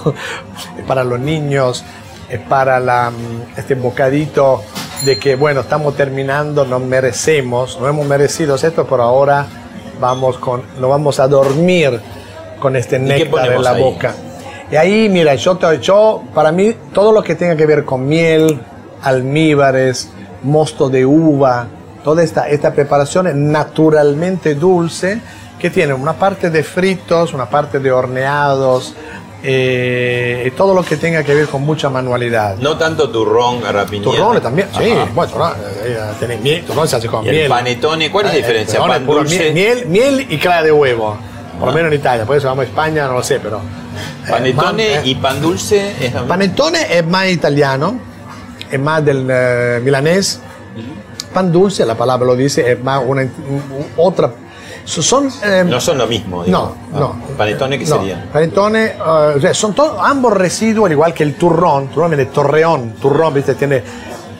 [0.78, 1.84] es para los niños,
[2.28, 3.10] es para la,
[3.56, 4.62] este bocadito
[5.04, 9.46] de que, bueno, estamos terminando, nos merecemos, no hemos merecido esto, pero ahora
[10.00, 12.00] vamos con, nos vamos a dormir
[12.60, 13.82] con este néctar en la ahí?
[13.82, 14.14] boca.
[14.70, 18.06] Y ahí, mira, yo, te- yo, para mí, todo lo que tenga que ver con
[18.06, 18.60] miel,
[19.02, 20.10] almíbares,
[20.42, 21.66] mosto de uva,
[22.04, 25.20] toda esta, esta preparación es naturalmente dulce,
[25.58, 28.94] que tiene una parte de fritos, una parte de horneados,
[29.48, 32.56] eh, todo lo que tenga que ver con mucha manualidad.
[32.58, 34.10] No tanto turrón, garrapiñada.
[34.12, 35.08] Turrones también, sí, Ajá.
[35.14, 35.52] bueno, turrón,
[35.84, 37.48] eh, tenés miel, turrón se hace con Y el miel.
[37.48, 38.80] panetone, ¿cuál es la Eh, diferencia?
[38.80, 39.52] es Pan puro dulce.
[39.52, 41.16] Miel, miel y clara de huevo.
[41.60, 43.58] Por lo menos en Italia, por eso vamos a España, no lo sé, pero.
[43.58, 46.26] eh, Panetone man- eh, y pan dulce es mismo.
[46.26, 47.98] Panettone è más italiano,
[48.70, 50.40] è más del eh, milanés.
[51.32, 54.32] Pan dulce, la palabra lo dice, es más una un- otra.
[54.86, 55.28] Son.
[55.42, 56.44] eh, No son lo mismo.
[56.44, 56.74] digo.
[56.92, 57.06] no, no.
[57.20, 58.24] Ah, Panetone, ¿qué No, sería?
[58.32, 58.94] Panettone, eh,
[59.36, 61.88] o sea, son todos ambos residuos, al igual que el turrón.
[61.88, 62.92] Turrón viene de torreón.
[63.00, 63.82] Turrón, viste, tiene.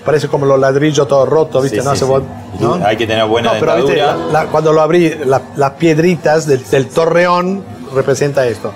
[0.04, 1.92] Parece como los ladrillos todos rotos, viste, Sí, ¿no?
[1.94, 2.10] sí, Se sí.
[2.10, 2.22] vos-
[2.60, 2.74] ¿no?
[2.86, 4.26] Hay que tener buena No, pero viste, dentadura.
[4.32, 8.72] la- la- cuando lo abrí, la- las piedritas del, del torreón representa esto.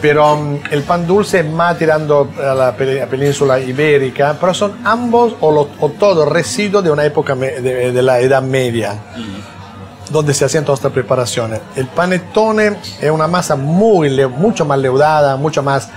[0.00, 5.34] Pero mm, el pan dulce es más tirando a la, península ibérica, pero son ambos
[5.40, 5.66] o,
[5.98, 8.96] todos residuos de una época de, de la Edad Media,
[10.12, 11.60] donde se hacían todas estas preparaciones.
[11.74, 15.88] El panettone es una masa muy, le- mucho más leudada, mucho más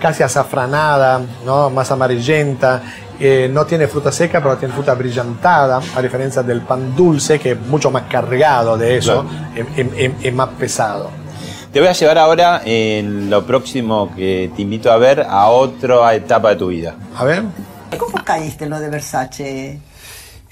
[0.00, 1.70] casi azafranada, ¿no?
[1.70, 2.82] más amarillenta.
[3.24, 7.52] eh, no tiene fruta seca, pero tiene fruta brillantada, a diferencia del pan dulce, que
[7.52, 9.68] es mucho más cargado de eso, Claro.
[9.76, 11.08] es, es- es- es más pesado.
[11.72, 16.12] Te voy a llevar ahora en lo próximo que te invito a ver a otra
[16.14, 16.96] etapa de tu vida.
[17.16, 17.44] A ver.
[17.96, 19.78] ¿Cómo caíste en lo de Versace?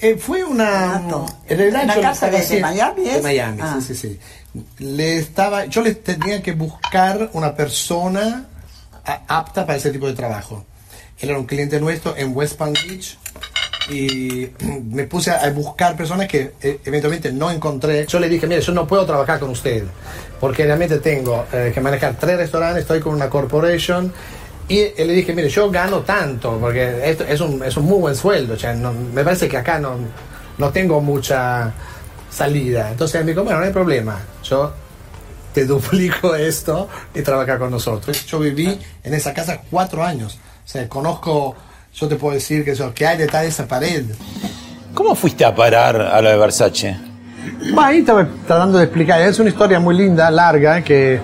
[0.03, 0.99] Eh, fue una.
[0.99, 3.15] Renato, en realidad ¿en la yo le casa de- de Miami es?
[3.17, 3.79] De Miami, Ah.
[3.81, 4.19] sí, sí, sí.
[4.79, 8.47] Le estaba, yo le tenía que buscar una persona
[9.05, 10.65] a- apta para ese tipo de trabajo.
[11.19, 13.19] Él era un cliente nuestro en West Palm Beach
[13.91, 14.49] y
[14.91, 18.07] me puse a buscar personas que eh, eventualmente no encontré.
[18.07, 19.85] Yo le dije, mire, yo no puedo trabajar con usted
[20.41, 24.13] porque realmente tengo eh, que manejar tres restaurantes, estoy con una corporation
[24.71, 27.99] y eh, le dije, mire, yo gano tanto porque esto es un, es un muy
[27.99, 28.55] buen sueldo.
[28.55, 29.97] o sea, no- me parece que acá no,
[30.59, 31.73] no tengo mucha
[32.31, 32.91] salida.
[32.93, 34.21] Entonces él me dijo, bueno, no hay problema.
[34.45, 34.73] Yo
[35.53, 38.25] te duplico esto y trabaja con nosotros.
[38.27, 40.39] Yo viví en esa casa cuatro años.
[40.65, 41.57] O sea, conozco,
[41.93, 44.05] yo te puedo decir que, eso, que hay detrás de esa pared.
[44.95, 46.97] ¿Cómo fuiste a parar a lo de Versace?
[47.75, 49.21] Bah, ahí estaba tratando de explicar.
[49.23, 51.21] Es una historia muy linda, larga, que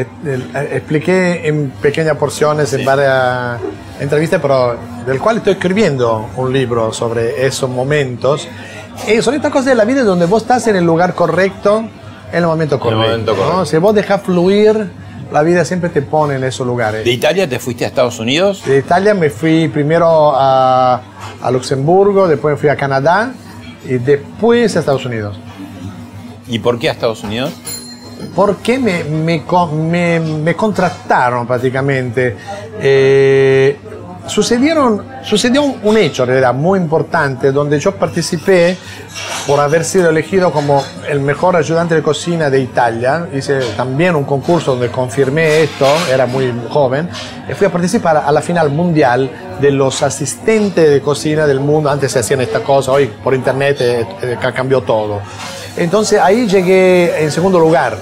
[0.00, 3.58] eh, eh, expliqué en pequeñas porciones en varias
[4.00, 8.46] entrevistas, pero del cual estoy escribiendo un libro sobre esos momentos.
[9.08, 11.84] Y son estas cosas de la vida donde vos estás en el lugar correcto,
[12.32, 13.02] en el momento En el correcto.
[13.08, 13.38] momento ¿no?
[13.38, 13.66] correcto.
[13.66, 14.90] Si vos dejas fluir,
[15.32, 17.04] la vida siempre te pone en esos lugares.
[17.04, 18.62] ¿De Italia te fuiste a Estados Unidos?
[18.64, 21.00] De Italia me fui primero a,
[21.42, 23.32] a Luxemburgo, después me fui a Canadá
[23.84, 25.38] y después a Estados Unidos.
[26.48, 27.52] ¿Y por qué a Estados Unidos?
[28.34, 32.36] Porque me, me, me- contrataron prácticamente.
[32.80, 33.76] Eh,
[34.26, 38.76] sucedieron, sucedió un, un hecho, en realidad, muy importante, donde yo participé
[39.46, 43.28] por haber sido elegido como el mejor ayudante de cocina de Italia.
[43.32, 47.08] Hice también un concurso donde confirmé esto, era muy joven,
[47.48, 51.88] y fui a participar a la final mundial de los asistentes de cocina del mundo.
[51.90, 55.20] Antes se hacían esta cosa, hoy por internet eh, eh, cambió todo.
[55.76, 57.96] Entonces ahí llegué en segundo lugar.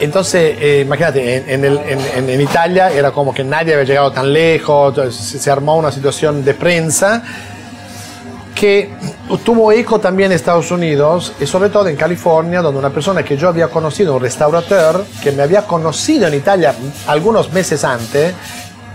[0.00, 4.12] Entonces, eh, imagínate, en, en el- en- en- Italia era como que nadie había llegado
[4.12, 7.22] tan lejos, se, se armó una situación de prensa
[8.54, 8.90] que
[9.44, 13.36] tuvo eco también en Estados Unidos y sobre todo en California, donde una persona que
[13.36, 16.74] yo había conocido, un restaurador, que me había conocido en Italia
[17.08, 18.34] algunos meses antes,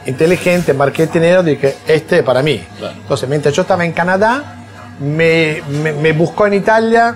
[0.05, 2.63] inteligente, marketingero, dije, este es para mí.
[3.01, 4.55] Entonces, mientras yo estaba en Canadá,
[5.01, 7.15] me, me- me buscó en Italia,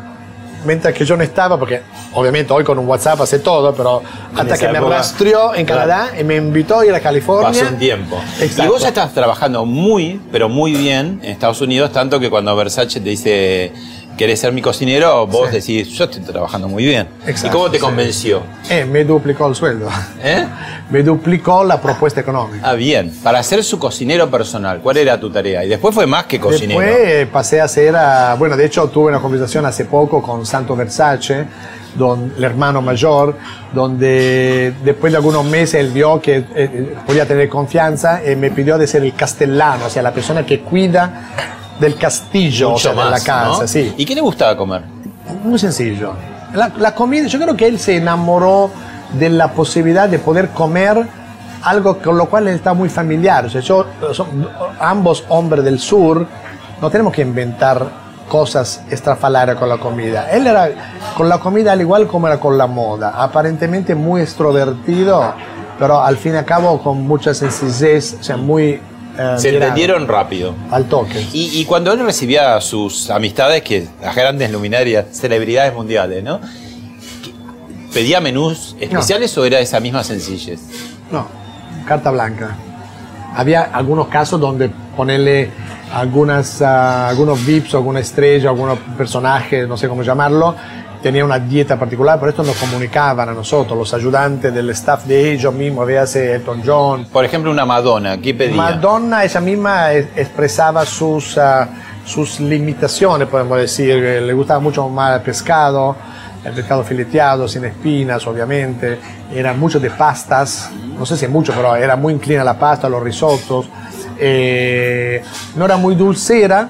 [0.65, 1.81] mientras que yo no estaba, porque
[2.13, 4.01] obviamente hoy con un WhatsApp hace todo, pero
[4.35, 5.81] hasta que me rastreó en claro.
[5.81, 7.49] Canadá y me invitó a ir a California.
[7.49, 8.17] Pasó un tiempo.
[8.39, 8.63] Exacto.
[8.63, 12.55] Y vos ya estás trabajando muy, pero muy bien en Estados Unidos, tanto que cuando
[12.55, 13.71] Versace te dice,
[14.17, 15.25] ¿querés ser mi cocinero?
[15.27, 15.55] Vos Sí.
[15.55, 17.07] decís, yo estoy trabajando muy bien.
[17.25, 17.83] Exacto, ¿Y cómo te sí.
[17.83, 18.43] convenció?
[18.69, 19.87] Eh, me duplicó el sueldo.
[20.23, 20.45] ¿Eh?
[20.89, 22.69] Me duplicó la propuesta económica.
[22.69, 23.11] Ah, bien.
[23.23, 25.63] Para ser su cocinero personal, ¿cuál era tu tarea?
[25.63, 26.79] Y después fue más que cocinero.
[26.81, 30.45] Después eh, pasé a ser, a- bueno, de hecho tuve una conversación hace poco con
[30.45, 31.45] Santo Versace,
[31.95, 33.35] don, el hermano mayor,
[33.73, 38.49] donde después de algunos meses él vio que eh, eh, podía tener confianza y me
[38.51, 42.91] pidió de ser el castellano, o sea, la persona que cuida del castillo, o sea,
[42.93, 43.67] de la casa, ¿no?
[43.67, 43.93] sí.
[43.97, 44.83] ¿Y qué le gustaba comer?
[45.43, 46.13] Muy sencillo.
[46.53, 48.69] La, la comida, yo creo que él se enamoró
[49.13, 51.05] de la posibilidad de poder comer
[51.63, 53.45] algo con lo cual él está muy familiar.
[53.45, 54.47] O sea, yo, son-
[54.79, 56.25] ambos hombres del sur,
[56.81, 60.29] no tenemos que inventar cosas estrafalarias con la comida.
[60.31, 60.69] Él era
[61.17, 65.33] con la comida al igual como era con la moda, aparentemente muy extrovertido,
[65.77, 68.81] pero al fin y al cabo con mucha sencillez, o sea, muy...
[69.17, 70.53] eh, Se entendieron rápido.
[70.71, 71.25] Al toque.
[71.33, 76.39] Y, y cuando él recibía a sus amistades, que las grandes luminarias, celebridades mundiales, ¿no?
[76.41, 77.31] ¿Qué-
[77.93, 80.59] ¿Pedía menús especiales o era esa misma sencillez?
[81.11, 81.27] No,
[81.85, 82.55] carta blanca.
[83.35, 85.49] Había algunos casos donde ponerle
[85.93, 90.55] algunas, ah, algunos VIPs, alguna estrella, algunos personajes, no sé cómo llamarlo,
[91.01, 95.33] tenía una dieta particular, por esto nos comunicaban a nosotros, los ayudantes del staff de
[95.33, 97.05] ellos mismos, véase Elton John.
[97.11, 98.55] Por ejemplo, una Madonna, ¿qué pedía?
[98.55, 101.67] Madonna ella misma es- expresaba sus, ah,
[102.05, 105.95] sus limitaciones, podemos decir, Eh, le gustaba mucho más el pescado,
[106.43, 108.97] el pescado fileteado, sin espinas, obviamente,
[109.33, 112.57] era mucho de pastas, no sé si es mucho, pero era muy inclina a la
[112.57, 113.67] pasta, a los risotos,
[114.23, 115.23] Eh,
[115.55, 116.69] no era muy dulcera,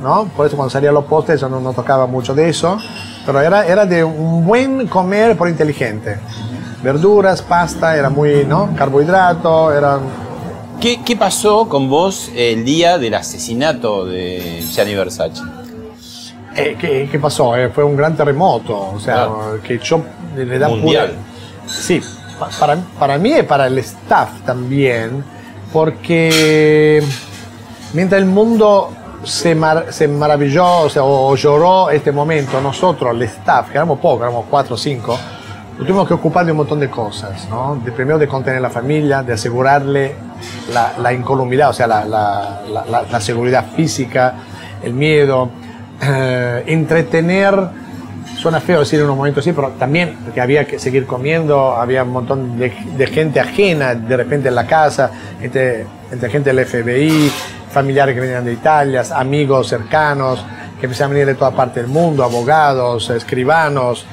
[0.00, 0.26] ¿no?
[0.36, 2.78] Por eso cuando salía a los postres no, no tocaba mucho de eso,
[3.26, 6.18] pero era, era de un buen comer por inteligente.
[6.82, 8.70] Verduras, pasta, era muy, ¿no?
[8.76, 10.00] Carbohidrato, eran
[10.80, 15.40] ¿Qué, qué pasó con vos el día del asesinato de Gianni Versace?
[16.56, 17.56] Eh, ¿qué, qué pasó?
[17.56, 19.58] Eh, fue un gran terremoto, o sea, Claro.
[19.66, 20.02] que yo
[20.36, 21.08] le da Mundial.
[21.12, 22.02] pura- Sí,
[22.38, 25.24] pa- para, para mí y para el staff también,
[25.72, 27.02] porque
[27.94, 28.90] mientras el mundo
[29.22, 33.98] se, mar- se maravilló o, sea, o lloró este momento, nosotros, el staff, que éramos
[33.98, 35.18] pocos, éramos cuatro o cinco,
[35.78, 37.80] tuvimos que ocupar de un montón de cosas, ¿no?
[37.84, 40.14] De, primero de contener la familia, de asegurarle
[40.72, 44.34] la, la incolumidad, o sea, la- la- la seguridad física,
[44.82, 45.48] el miedo,
[46.02, 47.84] eh, entretener
[48.38, 52.02] Suena feo decir en un momento así, pero también porque había que seguir comiendo, había
[52.02, 55.10] un montón de, de gente ajena de repente en la casa,
[55.40, 57.30] entre, entre gente del FBI,
[57.74, 60.42] familiares que venían de Italia, amigos cercanos
[60.80, 64.06] que empezaban a venir de toda parte del mundo, abogados, escribanos.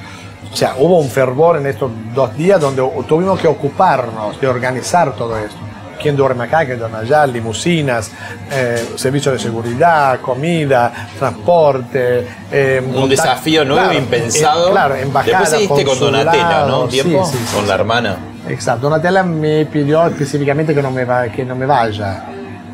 [0.51, 5.13] O sea, hubo un fervor en estos dos días donde tuvimos que ocuparnos de organizar
[5.15, 5.57] todo esto.
[6.01, 6.65] ¿Quién duerme acá?
[6.65, 7.27] ¿Quién duerme allá?
[7.27, 8.11] Limusinas,
[8.51, 12.27] eh, servicio de seguridad, comida, transporte.
[12.51, 14.67] eh, Un desafío nuevo, claro, impensado.
[14.67, 16.85] eh, claro, embajada, Después con Donatella, ¿no?
[16.87, 18.17] Tiempo, sí, sí, sí, con la hermana.
[18.49, 22.23] Exacto, Donatella me pidió específicamente que no me, va- que no me vaya.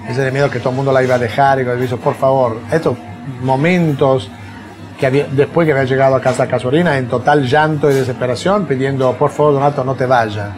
[0.08, 2.16] Ese de miedo que todo el mundo la iba a dejar y le dijo, por
[2.16, 2.98] favor, estos
[3.44, 4.30] momentos
[5.00, 9.14] que había- después que había llegado a casa Casorina en total llanto y desesperación, pidiendo,
[9.14, 10.50] por favor, Donato, no te vayas.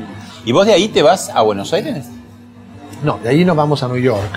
[0.45, 2.08] ¿Y vos de ahí te vas a Buenos Aires?
[3.04, 4.30] No, de ahí nos vamos a New York.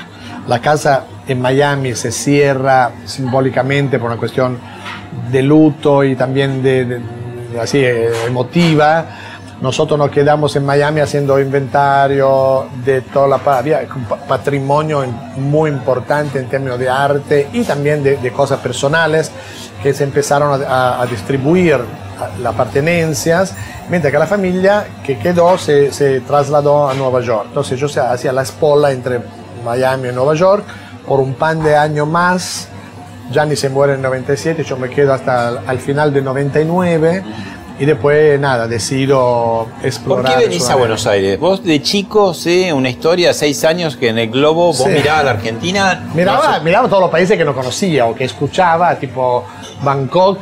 [0.49, 4.59] La casa en Miami se cierra simbólicamente por una cuestión
[5.31, 7.01] de luto y también de, de-
[7.53, 9.05] de- así eh, emotiva.
[9.63, 15.05] Nosotros nos quedamos en Miami haciendo inventario de toda la había un pa- patrimonio
[15.37, 19.31] muy importante en términos de arte y también de, de cosas personales
[19.81, 21.79] que se empezaron a, a- a distribuir
[22.43, 23.55] las pertenencias,
[23.89, 27.45] mientras que la familia que quedó se, se trasladó a Nueva York.
[27.49, 29.21] Entonces yo hacía la espola entre
[29.65, 30.65] Miami y Nueva York
[31.07, 32.69] por un pan de año más.
[33.31, 37.23] Gianni se muere en 97, yo me quedo hasta al, al final de 99
[37.79, 40.39] y después nada, decido ¿Por explorar.
[40.39, 40.77] qué venís a.
[40.77, 41.39] Buenos Aires?
[41.39, 44.89] Vos de chico, sé, una historia de seis años que en el globo vos Sí.
[44.89, 46.05] mirabas a la Argentina.
[46.15, 49.45] Miraba, no sé, miraba todos los países que no conocía o que escuchaba, tipo
[49.83, 50.39] Bangkok.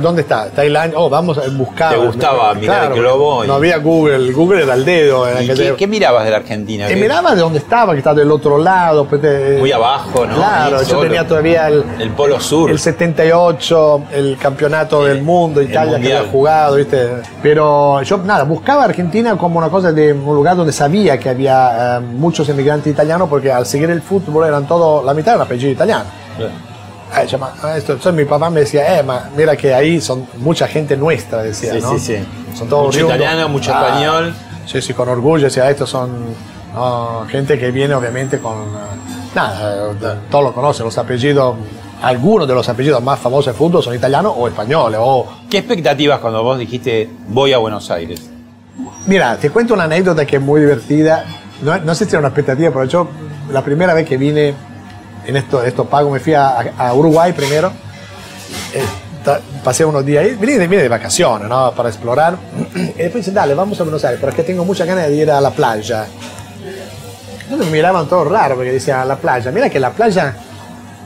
[0.00, 0.48] ¿Dónde está?
[0.50, 0.98] Tailandia.
[0.98, 1.92] Oh, vamos a buscar.
[1.92, 4.32] ¿Te gustaba mirar el globo y- No había Google.
[4.32, 5.26] Google era el dedo.
[5.28, 6.86] Era ¿Y qué, te- qué mirabas de la Argentina?
[6.90, 9.04] Y ¿Qué- miraba de dónde estaba, que estaba del otro lado.
[9.06, 10.34] pues te- Muy abajo, ¿no?
[10.36, 12.70] Claro, yo tenía todavía el, El Polo Sur.
[12.70, 17.08] el 78, el campeonato del mundo, Italia que había jugado, ¿viste?
[17.42, 21.96] Pero yo, nada, buscaba Argentina como una cosa de un lugar donde sabía que había
[21.98, 25.70] eh, muchos emigrantes italianos, porque al seguir el fútbol eran todo, la mitad era apellido
[25.72, 26.04] italiano.
[27.22, 30.26] Eh, yo, ah, esto- entonces mi papá me decía, eh, ma, mira que ahí son
[30.38, 31.92] mucha gente nuestra, decía, Sí, ¿no?
[31.92, 32.16] sí, sí.
[32.56, 33.16] Son todos Mucho oriundos.
[33.16, 34.34] italiano, mucho Ah, español.
[34.66, 36.10] Sí, sí, con orgullo, decía, estos son
[36.74, 38.54] no, gente que viene obviamente con...
[38.64, 39.92] eh, Nada,
[40.30, 41.56] todos lo conocen, los apellidos,
[42.02, 46.20] algunos de los apellidos más famosos de fútbol son italianos o españoles, o ¿Qué expectativas
[46.20, 48.30] cuando vos dijiste voy a Buenos Aires?
[49.06, 51.24] Mira, te cuento una anécdota que es muy divertida.
[51.62, 53.08] No, no sé si era una expectativa, pero yo
[53.50, 54.54] la primera vez que vine
[55.26, 57.72] en esto, estos pagos me fui a, a Uruguay primero.
[58.72, 58.84] Eh,
[59.64, 61.72] pasé unos días ahí, vine, vine de vacaciones, ¿no?
[61.72, 62.36] Para explorar.
[62.74, 65.40] Y después dice, dale, vamos a Buenos Aires, porque tengo muchas ganas de ir a
[65.40, 66.06] la playa.
[67.42, 69.50] Entonces me miraban todo raro porque decía a la playa.
[69.52, 70.34] Mira que la playa,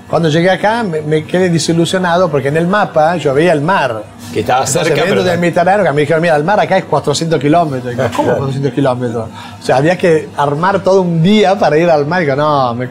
[0.08, 4.04] cuando llegué acá me, me quedé desilusionado porque en el mapa yo veía el mar
[4.32, 6.84] Que estaba Entonces, cerca, pero del Mediterráneo, que me dijeron, mira, el mar acá es
[6.84, 7.94] 400 kilómetros.
[8.16, 9.28] ¿Cómo 400 kilómetros?
[9.60, 12.22] O sea, había que armar todo un día para ir al mar.
[12.22, 12.88] Y digo, no, me,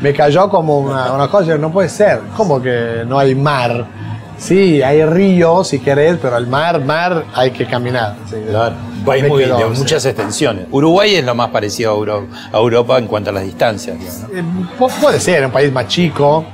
[0.00, 2.20] me cayó como una, una cosa, no puede ser.
[2.36, 3.84] ¿Cómo que no hay mar?
[4.36, 8.14] Sí, hay río si querés, pero el mar, mar, hay que caminar.
[8.30, 9.80] Sí, Claro, un país me muy, quedó, de sí.
[9.80, 10.66] muchas extensiones.
[10.70, 13.96] Uruguay es lo más parecido a Euro- a Europa en cuanto a las distancias.
[14.32, 14.42] Eh,
[14.78, 16.44] pu- puede ser, un país más chico.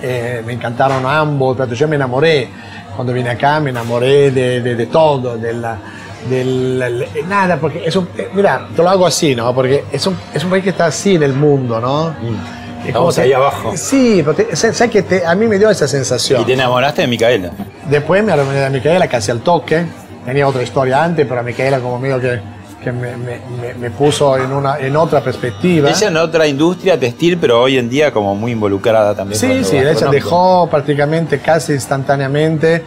[0.00, 2.48] Eh, me encantaron ambos, pero yo me enamoré.
[2.94, 5.78] Cuando vine acá me enamoré de, de- de todo, de la-
[6.28, 9.54] del- el- nada, porque es un, eh, mira, te lo hago así, ¿no?
[9.54, 12.10] Porque es un, es un país que está así en el mundo, ¿no?
[12.10, 12.86] Mm.
[12.86, 13.72] Estamos ahí te- abajo.
[13.76, 16.42] Sí, pero te- que te- a mí me dio esa sensación.
[16.42, 17.50] Y te enamoraste de Micaela.
[17.88, 19.84] Después me enamoré de Micaela casi al toque.
[20.24, 22.40] Tenía otra historia antes, pero a Micaela como medio que,
[22.84, 23.40] que me, me-
[23.80, 25.88] me- puso en, una, en otra perspectiva.
[25.90, 29.40] Ella en otra industria textil, pero hoy en día como muy involucrada también.
[29.40, 32.82] Sí, sí, ella dejó prácticamente casi instantáneamente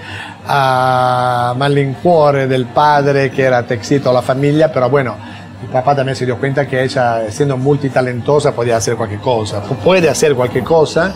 [0.48, 5.16] a Malincuore del padre que era Texito la familia, pero bueno,
[5.62, 9.76] el papá también se dio cuenta que ella, siendo multitalentosa, podía hacer cualquier cosa, pu-
[9.78, 11.16] puede hacer cualquier cosa.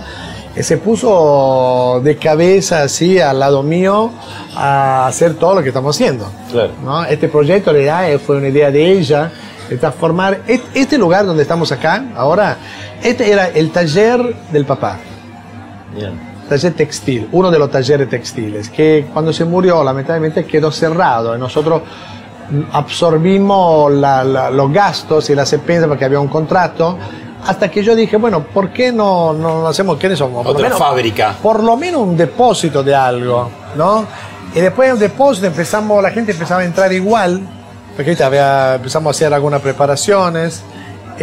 [0.55, 4.11] Y se puso de cabeza así al lado mío
[4.55, 6.29] a hacer todo lo que estamos haciendo.
[6.51, 6.71] Claro.
[6.83, 7.03] ¿no?
[7.05, 9.31] Este proyecto en realidad eh, fue una idea de ella,
[9.69, 10.41] de transformar
[10.73, 12.57] este lugar donde estamos acá, ahora,
[13.01, 14.97] este era el taller del papá
[15.95, 16.11] Bien.
[16.49, 21.39] taller textil, uno de los talleres textiles, que cuando se murió lamentablemente quedó cerrado y
[21.39, 21.81] nosotros
[22.73, 26.97] absorbimos la- la- los gastos y las expensas porque había un contrato,
[27.45, 30.37] hasta que yo dije, bueno, ¿por qué no, no hacemos, quiénes somos?
[30.37, 31.35] Por lo Otra menos- fábrica.
[31.41, 34.05] Por lo menos un depósito de algo, ¿no?
[34.53, 37.41] Y después de un depósito empezamos, la gente empezaba a entrar igual,
[37.95, 40.61] porque había- empezamos a hacer algunas preparaciones.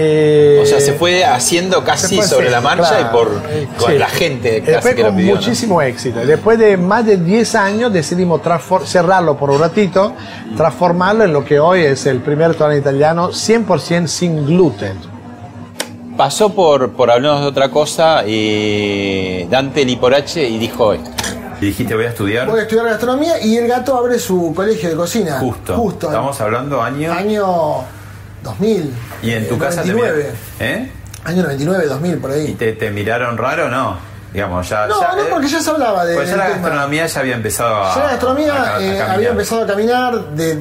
[0.00, 3.08] eh, O sea, se fue haciendo casi fue sobre la marcha claro.
[3.08, 3.98] y por Eh, con sí.
[3.98, 5.34] la gente casi después que lo con pidió.
[5.34, 5.40] ¿no?
[5.40, 6.22] muchísimo éxito.
[6.22, 8.40] Y Después de más de 10 años decidimos
[8.84, 10.12] cerrarlo por un ratito,
[10.56, 14.92] transformarlo en lo que hoy es el primer restaurante italiano 100% sin gluten.
[16.18, 21.10] Pasó por, por hablarnos de otra cosa eh, Dante Liporache y dijo esto.
[21.60, 22.46] Y dijiste, voy a estudiar.
[22.48, 25.38] Voy a estudiar gastronomía y el gato abre su colegio de cocina.
[25.38, 25.74] Justo.
[25.76, 26.06] Justo.
[26.08, 27.12] Estamos hablando año.
[27.12, 27.84] Año
[28.42, 28.92] 2000.
[29.22, 30.32] y en tu eh, casa te 99.
[30.58, 30.92] miraron- ¿Eh?
[31.24, 32.54] Año 99, 2000, por ¿Y ahí.
[32.54, 33.96] te, te miraron raro o no?
[34.32, 34.86] Digamos, ya.
[34.86, 36.14] No, ya, no, eh, porque ya se hablaba de.
[36.14, 36.56] Pues ya la tema.
[36.58, 37.94] gastronomía ya había empezado a.
[37.94, 40.58] Ya la gastronomía a- a eh, había empezado a caminar, de,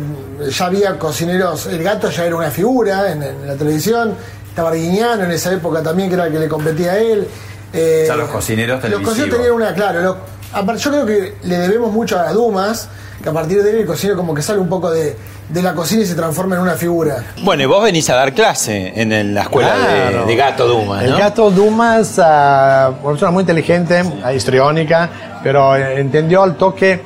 [0.50, 4.16] ya había cocineros, el gato ya era una figura en, en la televisión,
[4.58, 7.28] estaba Arguiñano en esa época también, que era el que le competía a él.
[7.74, 9.10] eh, Ya los cocineros Los televisivos.
[9.14, 10.18] cocineros tenían una, claro, lo-
[10.52, 12.90] aparte, yo creo que le debemos mucho a las Dumas,
[13.22, 15.16] que a partir de él el cocinero como que sale un poco de,
[15.50, 17.24] de la cocina y se transforma en una figura.
[17.44, 20.26] Bueno, y vos venís a dar clase en, la escuela de- Claro.
[20.26, 25.10] de, Gato Dumas, El gato Dumas, ah, una persona muy inteligente, ah, histriónica,
[25.44, 27.00] pero eh, entendió al toque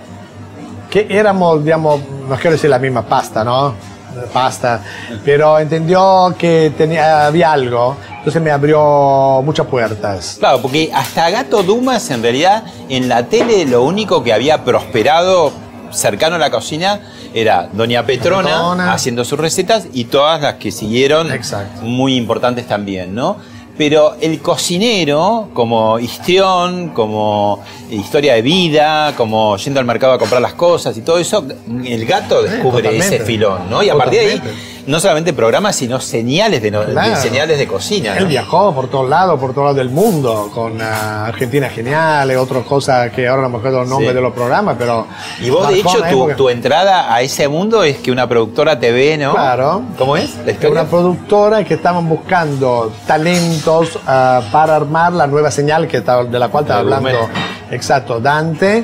[0.89, 1.99] que éramos, digamos,
[2.29, 3.90] no quiero decir la misma pasta, ¿no?
[4.33, 4.81] Pasta,
[5.25, 10.37] pero entendió que tenía, había algo, entonces me abrió muchas puertas.
[10.39, 15.51] Claro, porque hasta Gato Dumas, en realidad, en la tele lo único que había prosperado
[15.91, 17.01] cercano a la cocina
[17.33, 18.93] era Doña Petrona, Petrona.
[18.93, 21.81] haciendo sus recetas y todas las que siguieron, Exacto.
[21.81, 23.37] muy importantes también, ¿no?
[23.77, 30.41] Pero el cocinero, como histrión, como historia de vida, como yendo al mercado a comprar
[30.41, 31.45] las cosas y todo eso,
[31.83, 33.81] el gato descubre ese filón, ¿no?
[33.81, 34.41] Y a partir de ahí.
[34.87, 38.15] No solamente programas, sino señales de, no- de señales de cocina.
[38.17, 38.29] Él ¿no?
[38.29, 43.11] viajó por todos lados, por todos lados del mundo, con ah, Argentina Genial, otras cosas
[43.11, 44.15] que ahora no me acuerdo el nombre Sí.
[44.15, 45.05] de los programas, pero...
[45.41, 46.35] Y vos, de hecho, tu, época.
[46.35, 49.33] tu entrada a ese mundo es que una productora te ve, ¿no?
[49.33, 49.83] Claro.
[49.97, 50.31] ¿Cómo es?
[50.69, 56.49] Una productora que estaban buscando talentos ah, para armar la nueva señal que de la
[56.49, 57.29] cual estaba hablando.
[57.71, 58.83] Exacto, Dante.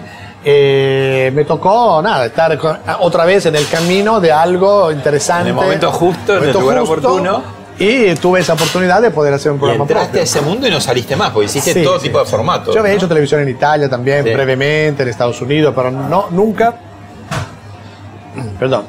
[0.50, 5.42] Eh, me tocó nada estar con- otra vez en el camino de algo interesante.
[5.42, 7.44] En el momento justo, en el Momento lugar oportuno.
[7.80, 10.22] Y tuve esa oportunidad de poder hacer un Y programa entraste propio.
[10.22, 12.74] a ese mundo y no saliste más, porque hiciste Sí, todo sí, tipo de formatos.
[12.74, 12.98] Yo había ¿no?
[12.98, 16.74] hecho televisión en Italia también, brevemente, en Estados Unidos, pero no, nunca.
[18.58, 18.86] Perdón.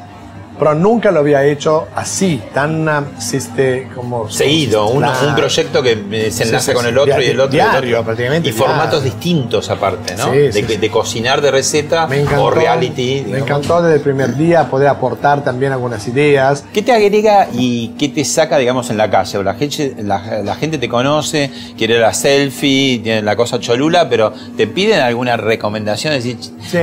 [0.58, 4.28] Pero nunca lo había hecho así, tan ah, siste- como.
[4.30, 7.56] Seguido, un, un proyecto que eh, se enlaza sí, con el otro y el otro
[7.56, 8.04] y el Diario, otro.
[8.06, 10.24] prácticamente Y formatos distintos aparte, ¿no?
[10.32, 13.24] Sí, de, de cocinar de receta Me encantó, o reality.
[13.28, 16.64] Me encantó desde el primer día poder aportar también algunas ideas.
[16.72, 19.38] ¿Qué te agrega y qué te saca, digamos, en la calle?
[19.38, 24.08] O La gente, la, la gente te conoce, quiere la selfie, tiene la cosa cholula,
[24.08, 26.36] pero te piden alguna recomendación, decir,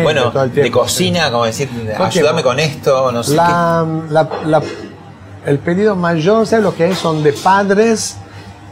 [0.03, 1.69] bueno, de cocina, como decir,
[1.99, 3.64] ayúdame con esto, no sé La,
[4.09, 4.61] la- la-
[5.45, 6.97] el pedido mayor, ¿sabes lo que es?
[6.97, 8.17] Son de padres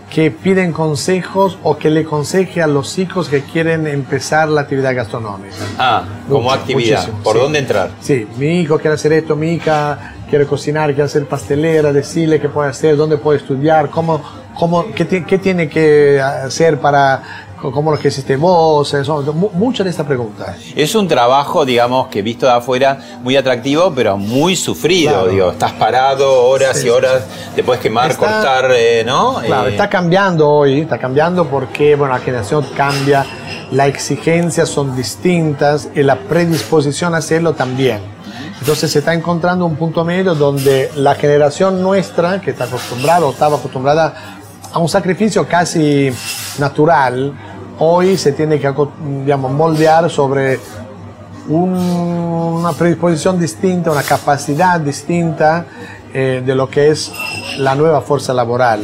[0.09, 4.93] que piden consejos o que le aconseje a los hijos que quieren empezar la actividad
[4.95, 5.55] gastronómica.
[5.79, 6.97] Ah, como actividad.
[6.99, 7.39] muchísimo, ¿Por sí.
[7.41, 7.89] dónde entrar?
[7.99, 12.47] Sí, mi hijo quiere hacer esto, mi hija quiere cocinar, quiere hacer pastelera, decirle qué
[12.49, 14.21] puede hacer, dónde puede estudiar, cómo,
[14.55, 18.93] cómo, qué, qué tiene que hacer para, cómo lo que hiciste vos,
[19.33, 20.55] mu- muchas de estas preguntas.
[20.75, 25.11] Es un trabajo, digamos, que visto de afuera muy atractivo, pero muy sufrido.
[25.13, 25.27] Claro.
[25.27, 27.23] Digo, estás parado horas Sí, y sí, horas,
[27.55, 29.35] te puedes quemar, Está- cortar, eh, ¿no?
[29.45, 33.25] Claro, Eh, está cambiando hoy, está cambiando porque bueno, la generación cambia,
[33.71, 37.99] las exigencias son distintas y la predisposición a hacerlo también.
[38.59, 43.31] Entonces se está encontrando un punto medio donde la generación nuestra, que está acostumbrada o
[43.31, 44.13] estaba acostumbrada
[44.71, 46.11] a un sacrificio casi
[46.59, 47.33] natural,
[47.85, 48.71] hoy se tiene que
[49.25, 50.59] digamos, moldear sobre
[51.49, 51.73] un-
[52.59, 55.65] una predisposición distinta, una capacidad distinta
[56.13, 57.11] eh, de lo que es
[57.57, 58.81] la nueva fuerza laboral.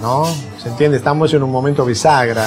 [0.00, 0.24] ¿no?
[0.62, 0.96] ¿Se entiende?
[0.98, 2.46] Estamos en un momento bisagra,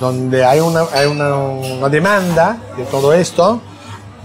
[0.00, 3.60] donde hay una, hay una, una demanda de todo esto,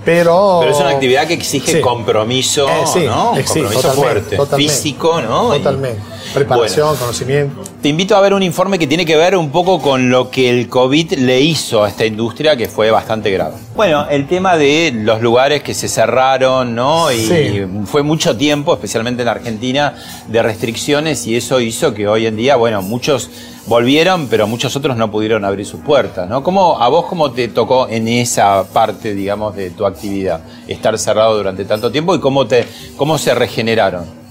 [0.05, 0.59] pero...
[0.61, 1.81] Pero es una actividad que exige Sí.
[1.81, 3.35] compromiso, Eh, sí, ¿no?
[3.37, 4.73] Eh, compromiso totalmente, fuerte, totalmente.
[4.73, 5.53] físico, ¿no?
[5.53, 6.01] Totalmente.
[6.33, 7.61] Preparación, Bueno, conocimiento.
[7.83, 10.49] Te invito a ver un informe que tiene que ver un poco con lo que
[10.49, 13.55] el COVID le hizo a esta industria, que fue bastante grave.
[13.75, 17.11] Bueno, el tema de los lugares que se cerraron, ¿no?
[17.11, 17.65] Y Sí.
[17.85, 19.95] fue mucho tiempo, especialmente en Argentina,
[20.29, 23.29] de restricciones y eso hizo que hoy en día, bueno, muchos
[23.67, 26.41] volvieron, pero muchos otros no pudieron abrir sus puertas, ¿no?
[26.41, 31.35] ¿Cómo, ¿A vos cómo te tocó en esa parte, digamos, de tu actividad, estar cerrado
[31.35, 32.65] durante tanto tiempo y cómo, te,
[32.95, 34.22] cómo se regeneraron?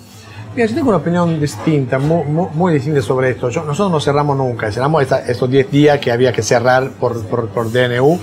[0.55, 3.48] Mira, yo tengo una opinión distinta, muy, muy, muy distinta sobre esto.
[3.48, 7.24] Yo- nosotros no cerramos nunca, cerramos esta- estos 10 días que había que cerrar por,
[7.26, 8.18] por, por DNU.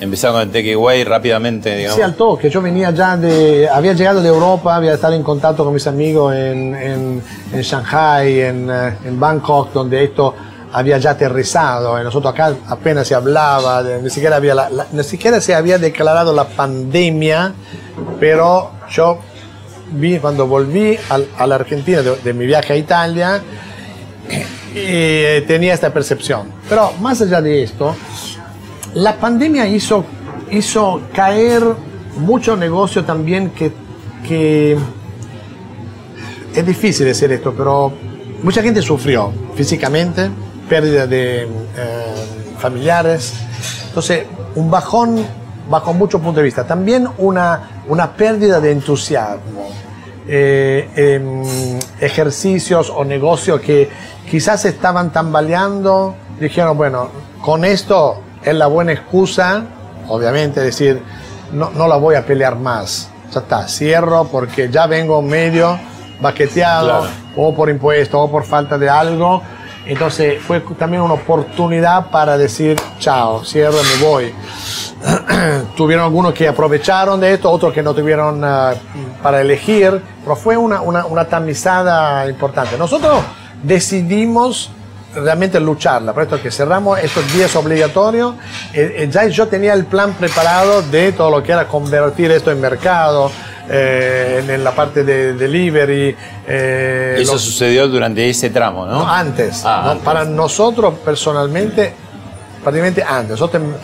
[0.00, 1.96] Empezaron con el takeaway rápidamente, digamos.
[1.96, 2.48] Sí, al toque.
[2.50, 3.68] Yo venía ya de.
[3.68, 7.22] Había llegado de Europa, había estado en contacto con mis amigos en, en,
[7.52, 10.34] en Shanghai, en, eh, en Bangkok, donde esto
[10.72, 12.00] había ya aterrizado.
[12.02, 15.78] Nosotros acá apenas se hablaba, de- ni, siquiera había la- la- ni siquiera se había
[15.78, 17.54] declarado la pandemia,
[18.20, 19.18] pero yo
[19.92, 23.42] vi cuando volví al- a la Argentina de, de mi viaje a Italia,
[24.74, 26.52] eh, tenía esta percepción.
[26.68, 27.94] Pero más allá de esto,
[28.94, 30.04] la pandemia hizo,
[30.50, 31.62] hizo caer
[32.18, 33.72] mucho negocio también que,
[34.26, 34.76] que
[36.54, 37.92] es difícil decir esto, pero
[38.42, 40.30] mucha gente sufrió físicamente,
[40.68, 41.48] pérdida de eh,
[42.58, 43.34] familiares.
[43.88, 44.24] Entonces,
[44.54, 45.24] un bajón
[45.68, 46.66] bajo muchos puntos de vista.
[46.66, 49.68] También una, una pérdida de entusiasmo.
[50.30, 53.88] Eh, em, ejercicios o negocios que
[54.30, 57.08] quizás estaban tambaleando, dijeron, bueno,
[57.42, 59.64] con esto es la buena excusa,
[60.06, 61.02] obviamente, decir,
[61.52, 63.08] no, no la voy a pelear más.
[63.32, 65.78] Ya está, cierro porque ya vengo medio
[66.20, 67.06] baqueteado, Claro.
[67.36, 69.42] o por impuesto, o por falta de algo.
[69.88, 74.34] Entonces fue también una oportunidad para decir, chao, cierro, me voy.
[75.76, 78.74] tuvieron algunos que aprovecharon de esto, otros que no tuvieron ah,
[79.22, 82.76] para elegir, pero fue una, una, una tamizada importante.
[82.76, 83.22] Nosotros
[83.62, 84.70] decidimos
[85.14, 88.34] realmente lucharla, por esto que cerramos estos días obligatorios,
[88.74, 92.50] eh, eh, ya yo tenía el plan preparado de todo lo que era convertir esto
[92.50, 93.30] en mercado,
[93.70, 96.16] eh, en, en la parte de delivery.
[96.46, 98.92] eh, Eso lo- sucedió durante ese tramo, ¿no?
[99.04, 99.62] no, antes.
[99.64, 99.90] Ah, ¿no?
[99.92, 100.04] antes.
[100.04, 101.92] Para nosotros personalmente,
[102.62, 103.30] prácticamente antes.
[103.32, 103.74] Nosotros en,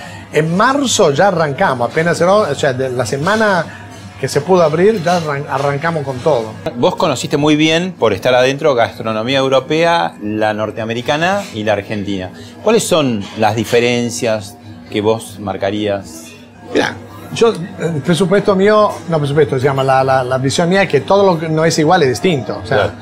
[0.44, 3.80] en marzo ya arrancamos, apenas cerró, o sea, de la semana
[4.20, 6.52] que se pudo abrir, ya arran- arrancamos con todo.
[6.76, 12.30] Vos conociste muy bien, por estar adentro, gastronomía europea, la norteamericana y la argentina.
[12.62, 14.56] ¿Cuáles son las diferencias
[14.90, 16.26] que vos marcarías?
[16.72, 16.94] Mira,
[17.34, 21.00] yo, el presupuesto mío, no presupuesto, se llama, la, la, la visión mía es que
[21.00, 22.60] todo lo que no es igual es distinto.
[22.62, 22.92] O sea, Claro.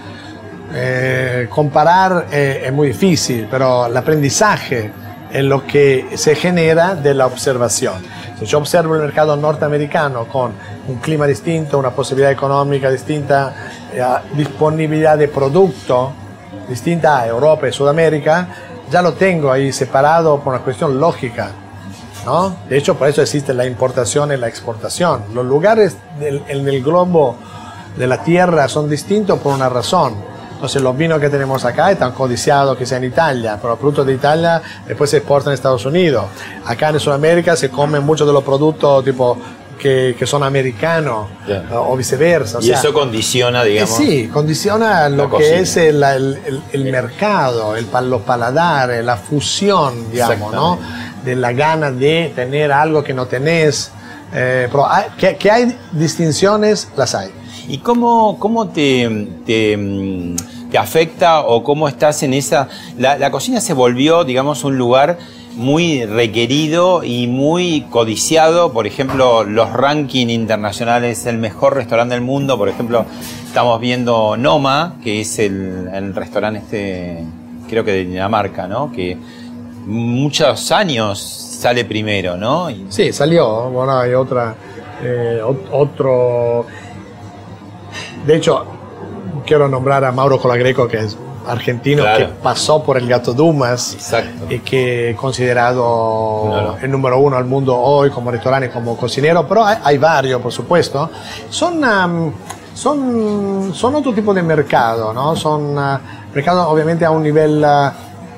[0.75, 4.91] eh, comparar eh, es muy difícil, pero el aprendizaje
[5.31, 7.95] es lo que se genera de la observación.
[8.39, 10.53] Si yo observo el mercado norteamericano con
[10.89, 13.55] un clima distinto, una posibilidad económica distinta,
[13.93, 14.03] eh,
[14.35, 16.13] disponibilidad de producto
[16.69, 18.49] distinta a Europa y Sudamérica,
[18.91, 21.51] ya lo tengo ahí separado por una cuestión lógica.
[22.25, 22.55] ¿No?
[22.69, 25.23] De hecho, por eso existe la importación y la exportación.
[25.35, 27.37] Los lugares del, en el globo
[27.97, 30.15] de la tierra son distintos por una razón.
[30.55, 34.07] Entonces, los vinos que tenemos acá están codiciados que sea en Italia, pero los productos
[34.07, 36.25] de Italia después se exportan a Estados Unidos.
[36.65, 39.37] Acá en Sudamérica se comen muchos de los productos tipo
[39.77, 41.27] que, que son americanos
[41.75, 42.59] o viceversa.
[42.59, 43.97] O y sea, eso condiciona, eh, digamos.
[43.97, 45.57] Sí, condiciona lo que cocina.
[45.59, 50.79] es el, el- el- el mercado, los paladares, la fusión, digamos, ¿no?
[51.25, 53.93] De la gana de tener algo que no tenés.
[54.35, 54.69] Eh,
[55.39, 57.31] que, hay distinciones, las hay.
[57.69, 60.37] ¿Y cómo, cómo te, te, mm,
[60.79, 62.69] afecta o cómo estás en esa...
[62.97, 65.19] La, la cocina se volvió, digamos, un lugar
[65.57, 68.73] muy requerido y muy codiciado.
[68.73, 72.59] Por ejemplo, los rankings internacionales, el mejor restaurante del mundo.
[72.59, 73.05] Por ejemplo,
[73.47, 77.25] estamos viendo Noma, que es el, el restaurante este,
[77.69, 78.93] creo que de Dinamarca, ¿no?
[78.93, 79.17] Que
[79.87, 82.71] muchos años sale primero, ¿no?
[82.71, 83.71] Y- Sí, salió.
[83.71, 84.55] Bueno, hay otra,
[85.03, 86.67] eh, ot- otro.
[88.27, 88.65] De hecho,
[89.47, 91.17] quiero nombrar a Mauro Colagreco, que es
[91.47, 92.19] argentino, Claro.
[92.19, 94.47] que pasó por el Gato Dumas Exacto.
[94.49, 96.77] y que es considerado Claro.
[96.81, 100.53] el número uno al mundo hoy como restaurante, como cocinero, pero hay, hay varios, por
[100.53, 101.11] supuesto.
[101.51, 102.33] Son, am,
[102.75, 105.35] son, son otro tipo de mercado, ¿no?
[105.35, 106.01] Son ah,
[106.33, 107.93] mercados obviamente a un nivel ah,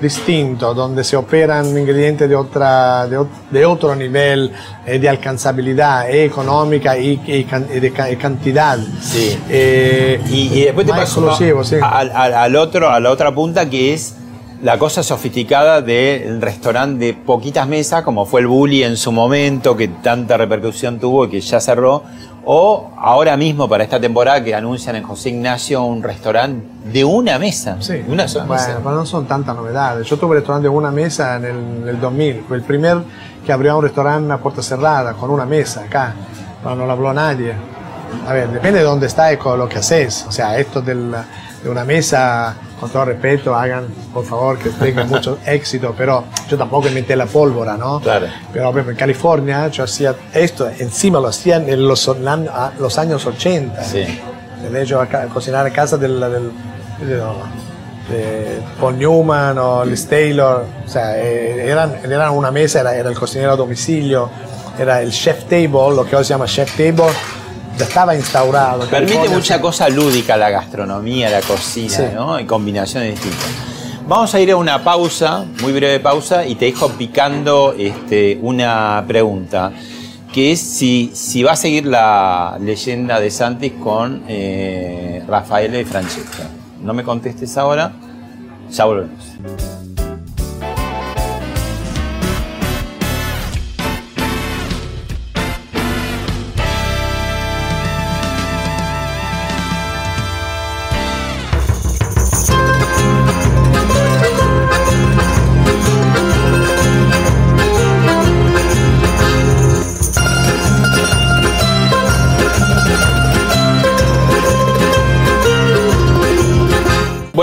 [0.04, 4.52] distinto, donde se operan ingredientes de, otra, de, ot- de otro nivel
[4.86, 8.78] eh, de alcanzabilidad eh, económica y, y can- y de y cantidad.
[9.02, 9.36] Sí.
[9.48, 11.76] Eh, Y, después te paso exclusivo, sí.
[11.82, 14.14] al, al- al otro, a la otra punta que es
[14.62, 19.76] la cosa sofisticada del restaurante de poquitas mesas, como fue el Bully en su momento,
[19.76, 22.02] que tanta repercusión tuvo y que ya cerró.
[22.46, 27.38] O ahora mismo, para esta temporada, que anuncian en José Ignacio un restaurante de una
[27.38, 27.76] mesa.
[27.80, 27.94] Sí.
[27.94, 28.78] De una sola Bueno, mesa.
[28.82, 30.06] pero no son tantas novedades.
[30.06, 32.44] Yo tuve un restaurante de una mesa en el, en el 2000.
[32.46, 32.98] Fue el primer
[33.46, 36.14] que abrió un restaurante a puerta cerrada, con una mesa acá.
[36.62, 37.54] No, no lo habló nadie.
[38.28, 40.24] A ver, depende de dónde está y con lo que haces.
[40.28, 41.14] O sea, esto del-
[41.64, 45.94] de una mesa, con todo respeto, hagan, por favor, que tengan mucho éxito.
[45.96, 47.98] Pero yo tampoco inventé la pólvora, ¿no?
[48.00, 48.26] Claro.
[48.52, 52.98] Pero por ejemplo, en California yo hacía esto, encima lo hacían en los, a- los
[52.98, 53.82] años 80.
[53.82, 54.04] Sí.
[54.70, 56.50] De hecho, a ca- cocinar a casa del, del,
[57.00, 57.16] de,
[58.14, 63.08] de Paul Newman o Liz Taylor, o sea, eh, eran, eran una mesa, era, era
[63.08, 64.28] el cocinero a domicilio,
[64.78, 67.12] era el chef table, lo que hoy se llama chef table,
[67.78, 68.80] ya estaba instaurado.
[68.88, 72.02] Permite California, mucha cosa lúdica la gastronomía, la cocina, Sí.
[72.14, 72.38] ¿no?
[72.38, 73.48] Y combinaciones distintas.
[74.06, 79.02] Vamos a ir a una pausa, muy breve pausa, y te dejo picando este, una
[79.08, 79.72] pregunta,
[80.32, 85.84] que es si, si va a seguir la leyenda de Santis con eh, Rafaela y
[85.84, 86.42] Francesca.
[86.82, 87.92] No me contestes ahora,
[88.70, 89.24] ya volvemos.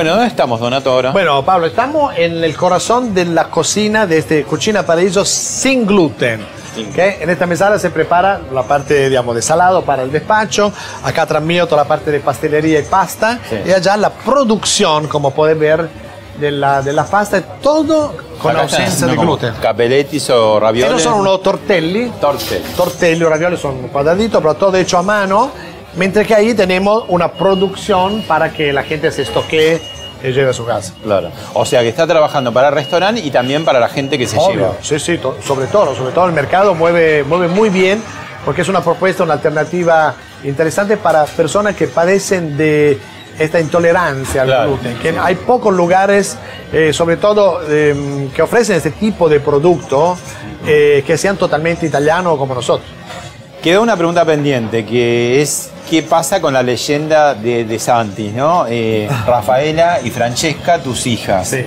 [0.01, 1.11] Bueno, ¿dónde estamos, Donato, ahora?
[1.11, 6.43] Bueno, Pablo, estamos en el corazón de la cocina de este Cocina Paraíso sin gluten.
[6.73, 6.97] Sin ¿ok?
[7.19, 10.73] En esta mesada se prepara la parte digamos, de salado para el despacho,
[11.03, 13.57] acá atrás mío toda la parte de pastelería y pasta, Sí.
[13.63, 15.87] y allá la producción, como pueden ver,
[16.39, 19.53] de la, de la pasta, todo con Acá ausencia de gluten.
[19.61, 20.97] Capelletis o ravioles.
[20.97, 22.59] Estos son unos tortelli, Torte.
[22.75, 25.51] tortelli o ravioli son cuadraditos, pero todo hecho a mano,
[25.95, 29.81] mientras que ahí tenemos una producción para que la gente se estoquee
[30.23, 30.93] y lleve a su casa.
[31.03, 31.31] Claro.
[31.53, 34.37] O sea que está trabajando para el restaurante y también para la gente que se
[34.37, 34.73] Obvio, lleva.
[34.81, 38.01] sí, sí, to- sobre todo, sobre todo el mercado mueve, mueve muy bien
[38.45, 42.99] porque es una propuesta, una alternativa interesante para personas que padecen de
[43.39, 44.97] esta intolerancia al Claro, gluten.
[44.99, 45.17] Que sí.
[45.19, 46.37] hay pocos lugares,
[46.71, 50.17] eh, sobre todo, eh, que ofrecen este tipo de producto
[50.67, 52.87] eh, que sean totalmente italianos como nosotros.
[53.61, 58.65] Quedó una pregunta pendiente, que es qué pasa con la leyenda de, de Santis, ¿no?
[58.67, 61.47] Eh, Rafaela y Francesca, tus hijas.
[61.49, 61.65] Sí.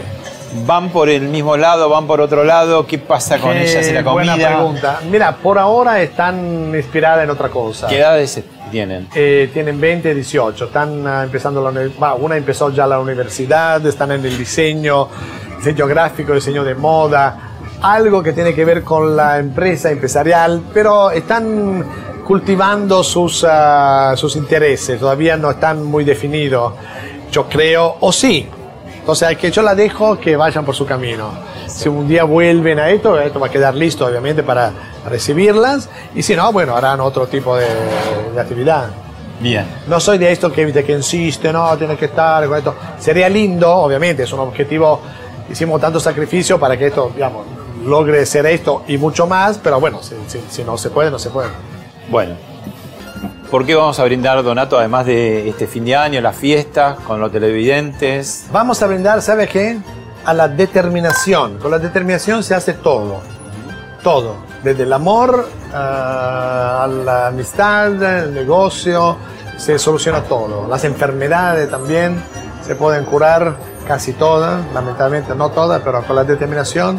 [0.66, 2.86] ¿Van por el mismo lado, van por otro lado?
[2.86, 4.34] ¿Qué pasa con Eh, ellas en la comida?
[4.34, 5.00] Buena pregunta.
[5.10, 7.86] Mira, por ahora están inspiradas en otra cosa.
[7.86, 8.40] ¿Qué edades
[8.72, 9.08] tienen?
[9.14, 12.98] Eh, tienen 20 y 18, están ah, empezando la uni- va, una empezó ya la
[12.98, 15.08] universidad, están en el diseño,
[15.58, 17.53] diseño gráfico, diseño de moda,
[17.84, 21.84] algo que tiene que ver con la empresa empresarial, pero están
[22.24, 26.72] cultivando sus, ah, sus intereses, todavía no están muy definidos,
[27.30, 28.48] yo creo, o sí.
[29.00, 31.30] Entonces que yo la dejo que vayan por su camino.
[31.66, 34.72] Si un día vuelven a esto, esto va a quedar listo obviamente para
[35.06, 35.90] recibirlas.
[36.14, 37.66] Y si no, bueno, harán otro tipo de,
[38.34, 38.88] de actividad.
[39.40, 39.66] Bien.
[39.88, 42.74] No soy de esto que, de que insiste, no, tiene que estar con esto.
[42.98, 45.02] Sería lindo, obviamente, es un objetivo.
[45.50, 47.44] Hicimos tanto sacrificio para que esto, digamos,
[47.84, 51.18] logre ser esto y mucho más, pero bueno, si, si- si no se puede, no
[51.18, 51.48] se puede.
[52.10, 52.34] Bueno.
[53.50, 57.20] ¿Por qué vamos a brindar, Donato, además de este fin de año, las fiestas, con
[57.20, 58.46] los televidentes?
[58.50, 59.78] Vamos a brindar, ¿sabe qué?
[60.24, 61.58] A la determinación.
[61.58, 63.20] Con la determinación se hace todo.
[64.02, 64.36] Todo.
[64.64, 69.16] Desde el amor ah, a la amistad, el negocio,
[69.56, 70.66] se soluciona todo.
[70.68, 72.20] Las enfermedades también
[72.66, 73.54] se pueden curar
[73.86, 76.98] casi todas, lamentablemente no todas, pero con la determinación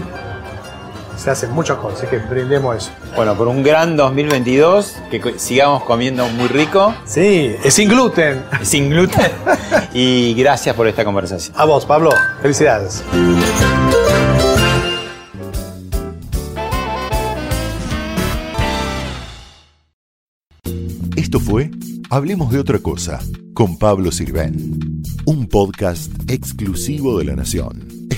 [1.17, 2.91] se hacen muchas cosas, así que brindemos eso.
[3.15, 8.43] Bueno, por un gran 2022, que sigamos comiendo muy rico, Sí, es sin gluten.
[8.61, 9.31] sin gluten.
[9.93, 11.55] y gracias por esta conversación.
[11.57, 12.11] A vos, Pablo,
[12.41, 13.03] felicidades.
[21.15, 21.71] Esto fue
[22.09, 23.19] Hablemos de otra cosa
[23.53, 27.94] con Pablo Sirven, un podcast exclusivo de La Nación.